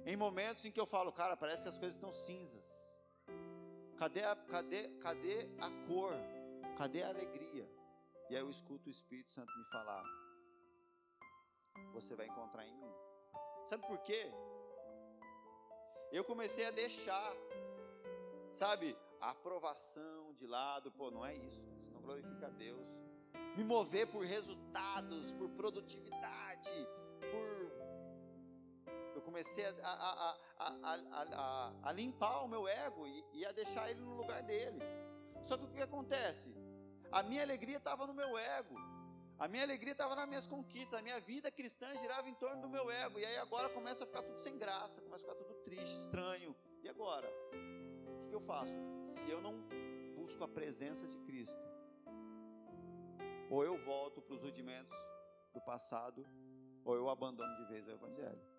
[0.09, 2.67] em momentos em que eu falo, cara, parece que as coisas estão cinzas.
[3.95, 6.13] Cadê a, cadê, cadê a cor?
[6.75, 7.69] Cadê a alegria?
[8.27, 10.03] E aí eu escuto o Espírito Santo me falar:
[11.93, 12.93] Você vai encontrar em mim.
[13.63, 14.31] Sabe por quê?
[16.11, 17.31] Eu comecei a deixar,
[18.51, 20.91] sabe, a aprovação de lado.
[20.91, 21.69] Pô, não é isso.
[21.77, 22.89] Isso não glorifica a Deus.
[23.55, 26.87] Me mover por resultados, por produtividade,
[29.29, 34.15] comecei a, a, a, a, limpar o meu ego e, e a deixar ele no
[34.15, 34.79] lugar dele.
[35.43, 36.51] Só que o que acontece?
[37.11, 38.75] A minha alegria estava no meu ego.
[39.37, 40.99] A minha alegria estava nas minhas conquistas.
[40.99, 43.19] A minha vida cristã girava em torno do meu ego.
[43.19, 46.55] E aí agora começa a ficar tudo sem graça, começa a ficar tudo triste, estranho.
[46.83, 47.29] E agora?
[47.29, 48.73] O que, que eu faço?
[49.03, 49.53] Se eu não
[50.15, 51.69] busco a presença de Cristo,
[53.49, 54.97] ou eu volto para os rudimentos
[55.53, 56.25] do passado,
[56.83, 58.58] ou eu abandono de vez o Evangelho.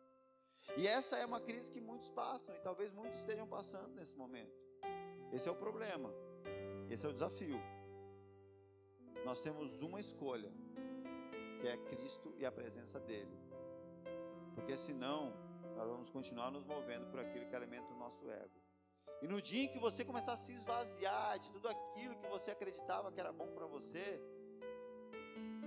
[0.77, 4.57] E essa é uma crise que muitos passam e talvez muitos estejam passando nesse momento.
[5.33, 6.13] Esse é o problema.
[6.89, 7.61] Esse é o desafio.
[9.25, 10.51] Nós temos uma escolha,
[11.61, 13.37] que é Cristo e a presença dele.
[14.55, 15.33] Porque senão
[15.77, 18.61] nós vamos continuar nos movendo por aquilo que alimenta o nosso ego.
[19.23, 22.51] E no dia em que você começar a se esvaziar de tudo aquilo que você
[22.51, 24.21] acreditava que era bom para você,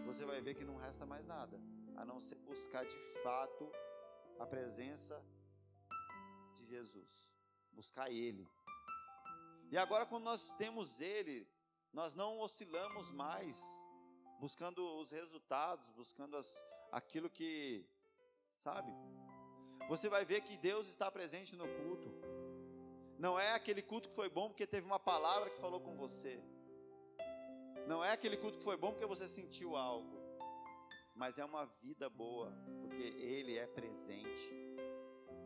[0.05, 1.59] você vai ver que não resta mais nada,
[1.95, 3.71] a não ser buscar de fato
[4.39, 5.23] a presença
[6.55, 7.27] de Jesus,
[7.71, 8.47] buscar Ele.
[9.71, 11.47] E agora, quando nós temos Ele,
[11.91, 13.61] nós não oscilamos mais,
[14.39, 16.47] buscando os resultados, buscando as,
[16.91, 17.85] aquilo que,
[18.57, 18.91] sabe?
[19.89, 22.09] Você vai ver que Deus está presente no culto.
[23.17, 26.41] Não é aquele culto que foi bom porque teve uma palavra que falou com você.
[27.87, 30.22] Não é aquele culto que foi bom porque você sentiu algo.
[31.15, 32.51] Mas é uma vida boa,
[32.81, 34.53] porque Ele é presente.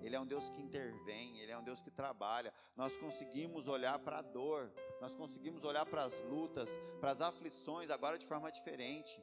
[0.01, 2.53] Ele é um Deus que intervém, Ele é um Deus que trabalha.
[2.75, 7.89] Nós conseguimos olhar para a dor, nós conseguimos olhar para as lutas, para as aflições,
[7.89, 9.21] agora de forma diferente.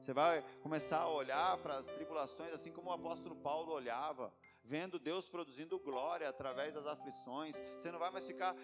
[0.00, 4.32] Você vai começar a olhar para as tribulações assim como o apóstolo Paulo olhava,
[4.62, 7.60] vendo Deus produzindo glória através das aflições.
[7.76, 8.54] Você não vai mais ficar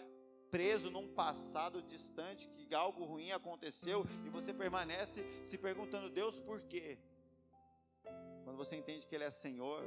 [0.52, 6.60] preso num passado distante que algo ruim aconteceu e você permanece se perguntando: Deus, por
[6.72, 6.98] quê?
[8.44, 9.82] Quando você entende que Ele é Senhor,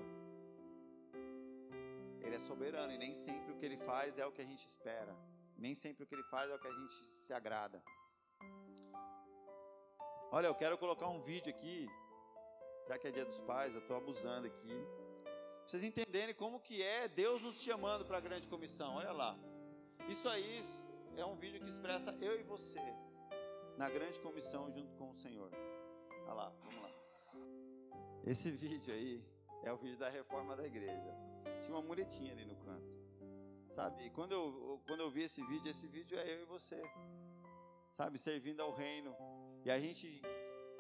[2.23, 4.65] Ele é soberano e nem sempre o que Ele faz é o que a gente
[4.65, 5.15] espera,
[5.55, 7.81] nem sempre o que Ele faz é o que a gente se agrada.
[10.31, 11.87] Olha, eu quero colocar um vídeo aqui,
[12.87, 14.75] já que é dia dos pais, eu estou abusando aqui.
[15.67, 18.95] Vocês entenderem como que é Deus nos chamando para a grande comissão.
[18.95, 19.37] Olha lá.
[20.07, 20.63] Isso aí
[21.17, 22.79] é um vídeo que expressa eu e você
[23.77, 25.51] na grande comissão junto com o Senhor.
[26.23, 26.91] Olha lá, vamos lá.
[28.23, 29.23] Esse vídeo aí
[29.63, 31.11] é o vídeo da reforma da igreja.
[31.59, 32.93] Tinha uma muretinha ali no canto.
[33.69, 34.09] Sabe?
[34.11, 36.81] quando eu, quando eu vi esse vídeo, esse vídeo é eu e você.
[37.91, 38.19] Sabe?
[38.19, 39.15] Servindo ao reino
[39.65, 40.21] e a gente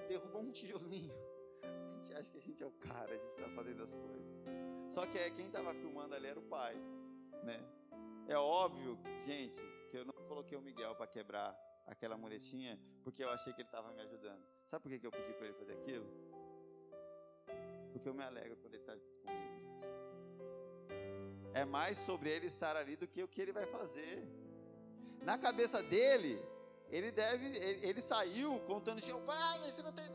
[0.07, 1.13] derrubou um tijolinho.
[1.63, 4.37] A gente acha que a gente é o cara, a gente está fazendo as coisas.
[4.91, 6.75] Só que é, quem estava filmando ali era o pai,
[7.43, 7.59] né?
[8.27, 11.55] É óbvio, gente, que eu não coloquei o Miguel para quebrar
[11.85, 14.43] aquela muletinha, porque eu achei que ele estava me ajudando.
[14.65, 16.07] Sabe por que, eu pedi para ele fazer aquilo?
[17.91, 19.75] Porque eu me alegro quando ele está comigo, gente.
[21.53, 24.27] É mais sobre ele estar ali do que o que ele vai fazer.
[25.21, 26.41] Na cabeça dele,
[26.89, 30.05] ele deve, ele, ele saiu contando, Jeová, você não tem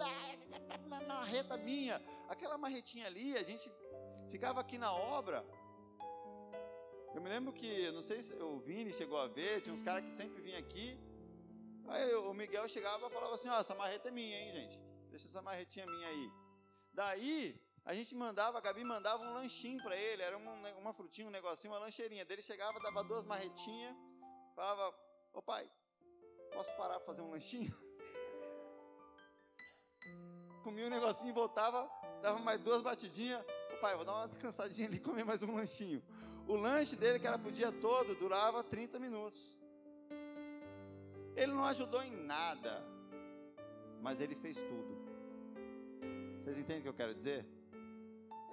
[0.85, 2.03] uma marreta minha.
[2.29, 3.71] Aquela marretinha ali, a gente
[4.29, 5.45] ficava aqui na obra.
[7.15, 10.05] Eu me lembro que, não sei se o Vini chegou a ver, tinha uns caras
[10.05, 10.99] que sempre vinham aqui.
[11.89, 14.81] Aí o Miguel chegava e falava assim: Ó, oh, essa marreta é minha, hein, gente?
[15.11, 16.31] Deixa essa marretinha minha aí.
[16.93, 20.53] Daí, a gente mandava, a Gabi mandava um lanchinho para ele, era uma,
[20.83, 22.25] uma frutinha, um negocinho, uma lancheirinha.
[22.25, 23.97] Daí ele chegava, dava duas marretinhas,
[24.55, 24.95] falava:
[25.33, 25.69] Ô pai,
[26.53, 27.71] Posso parar para fazer um lanchinho?
[30.63, 31.91] Comia um negocinho, voltava,
[32.21, 33.43] dava mais duas batidinhas.
[33.81, 36.03] Pai, vou dar uma descansadinha ali e comer mais um lanchinho.
[36.47, 39.59] O lanche dele, que era para o dia todo, durava 30 minutos.
[41.37, 42.85] Ele não ajudou em nada,
[44.01, 44.99] mas ele fez tudo.
[46.39, 47.47] Vocês entendem o que eu quero dizer?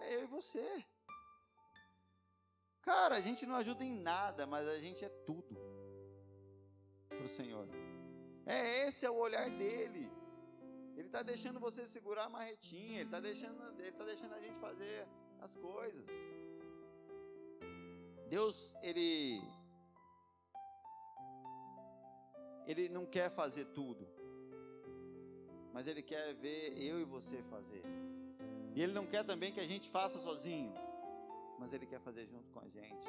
[0.02, 0.86] É eu e você.
[2.82, 5.58] Cara, a gente não ajuda em nada, mas a gente é tudo
[7.10, 7.68] para o Senhor.
[8.46, 10.10] É esse é o olhar dele.
[10.96, 14.58] Ele está deixando você segurar a marretinha, ele está deixando, ele tá deixando a gente
[14.60, 15.08] fazer
[15.40, 16.08] as coisas.
[18.28, 19.42] Deus, ele
[22.66, 24.08] ele não quer fazer tudo.
[25.74, 27.84] Mas ele quer ver eu e você fazer.
[28.76, 30.74] E ele não quer também que a gente faça sozinho,
[31.58, 33.08] mas ele quer fazer junto com a gente.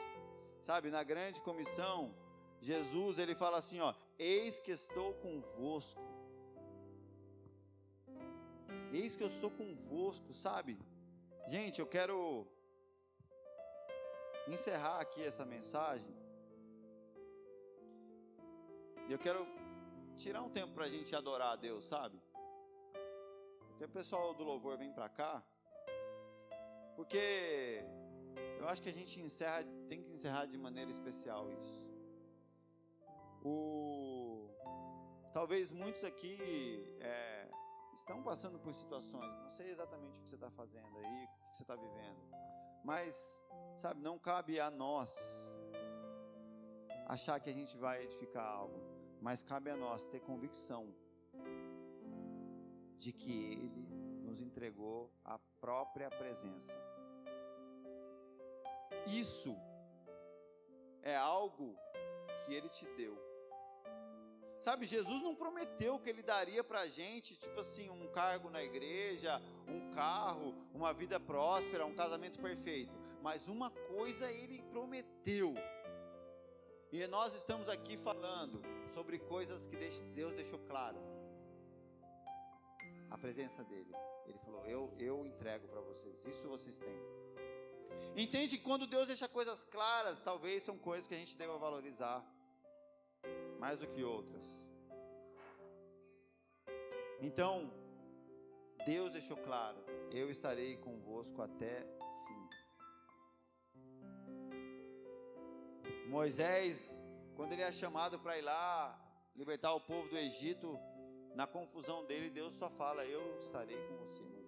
[0.60, 2.14] Sabe, na grande comissão,
[2.60, 6.02] Jesus, ele fala assim, ó: Eis que estou convosco.
[8.92, 10.78] Eis que eu estou convosco, sabe?
[11.48, 12.46] Gente, eu quero
[14.54, 16.14] encerrar aqui essa mensagem.
[19.08, 19.46] Eu quero
[20.16, 22.20] tirar um tempo para a gente adorar a Deus, sabe?
[23.76, 25.42] Que o pessoal do louvor vem para cá,
[26.96, 27.84] porque
[28.58, 31.88] eu acho que a gente encerra, tem que encerrar de maneira especial isso.
[33.44, 34.50] O...
[35.32, 36.36] Talvez muitos aqui
[37.00, 37.48] é,
[37.94, 41.56] estão passando por situações, não sei exatamente o que você está fazendo aí, o que
[41.56, 42.20] você está vivendo,
[42.84, 43.40] mas,
[43.76, 45.16] sabe, não cabe a nós
[47.06, 48.80] achar que a gente vai edificar algo,
[49.20, 50.94] mas cabe a nós ter convicção
[52.96, 53.88] de que Ele
[54.22, 56.78] nos entregou a própria presença.
[59.06, 59.56] Isso
[61.02, 61.76] é algo
[62.44, 63.28] que Ele te deu
[64.58, 68.62] Sabe, Jesus não prometeu que ele daria para a gente, tipo assim, um cargo na
[68.62, 72.92] igreja, um carro, uma vida próspera, um casamento perfeito.
[73.20, 75.54] mas uma coisa ele prometeu.
[76.90, 79.76] E nós estamos aqui falando sobre coisas que
[80.14, 80.98] Deus deixou claro.
[83.10, 83.92] A presença dele.
[84.26, 86.24] Ele falou: Eu, eu entrego para vocês.
[86.26, 86.98] Isso vocês têm.
[88.16, 92.24] Entende que quando Deus deixa coisas claras, talvez são coisas que a gente deva valorizar
[93.58, 94.66] mais do que outras.
[97.20, 97.70] Então,
[98.84, 99.78] Deus deixou claro:
[100.10, 102.48] eu estarei convosco até o fim.
[106.08, 107.04] Moisés,
[107.36, 108.98] quando ele é chamado para ir lá
[109.36, 110.78] libertar o povo do Egito,
[111.34, 114.38] na confusão dele, Deus só fala: Eu estarei com você, Moisés.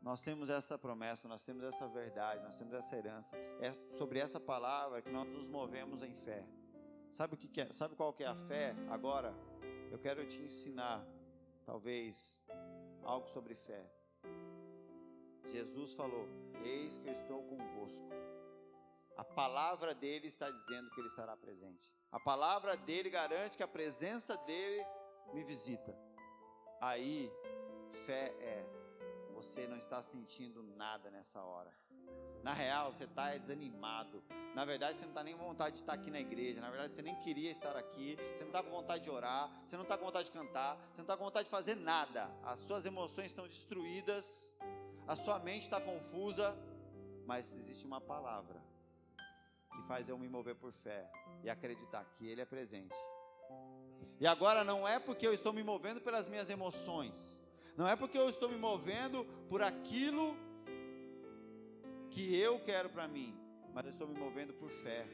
[0.00, 3.36] Nós temos essa promessa, nós temos essa verdade, nós temos essa herança.
[3.60, 6.44] É sobre essa palavra que nós nos movemos em fé.
[7.10, 7.72] Sabe o que, é?
[7.72, 8.74] Sabe qual que é a fé?
[8.88, 9.34] Agora,
[9.90, 11.04] eu quero te ensinar,
[11.66, 12.40] talvez,
[13.02, 13.84] algo sobre fé.
[15.46, 16.28] Jesus falou:
[16.62, 18.08] Eis que eu estou convosco.
[19.16, 21.92] A palavra dele está dizendo que ele estará presente.
[22.10, 24.82] A palavra dele garante que a presença dele
[25.34, 25.94] me visita.
[26.80, 27.30] Aí,
[28.06, 28.64] fé é
[29.34, 31.72] você não está sentindo nada nessa hora.
[32.42, 34.22] Na real, você está desanimado.
[34.54, 36.60] Na verdade, você não está nem com vontade de estar aqui na igreja.
[36.60, 38.16] Na verdade, você nem queria estar aqui.
[38.32, 39.50] Você não está com vontade de orar.
[39.64, 40.76] Você não está com vontade de cantar.
[40.90, 42.30] Você não está com vontade de fazer nada.
[42.42, 44.52] As suas emoções estão destruídas.
[45.06, 46.56] A sua mente está confusa.
[47.26, 48.60] Mas existe uma palavra
[49.72, 51.08] que faz eu me mover por fé
[51.44, 52.96] e acreditar que Ele é presente.
[54.18, 57.40] E agora não é porque eu estou me movendo pelas minhas emoções.
[57.76, 60.36] Não é porque eu estou me movendo por aquilo
[62.10, 63.34] que eu quero para mim,
[63.72, 65.06] mas eu estou me movendo por fé.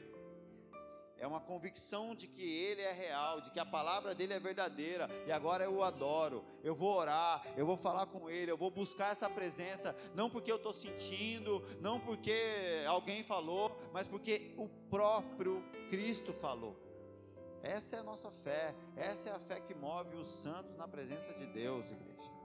[1.19, 5.09] É uma convicção de que Ele é real, de que a palavra dele é verdadeira,
[5.27, 6.45] e agora eu o adoro.
[6.63, 10.53] Eu vou orar, eu vou falar com Ele, eu vou buscar essa presença, não porque
[10.53, 16.77] eu estou sentindo, não porque alguém falou, mas porque o próprio Cristo falou.
[17.63, 21.33] Essa é a nossa fé, essa é a fé que move os santos na presença
[21.33, 22.36] de Deus, igreja.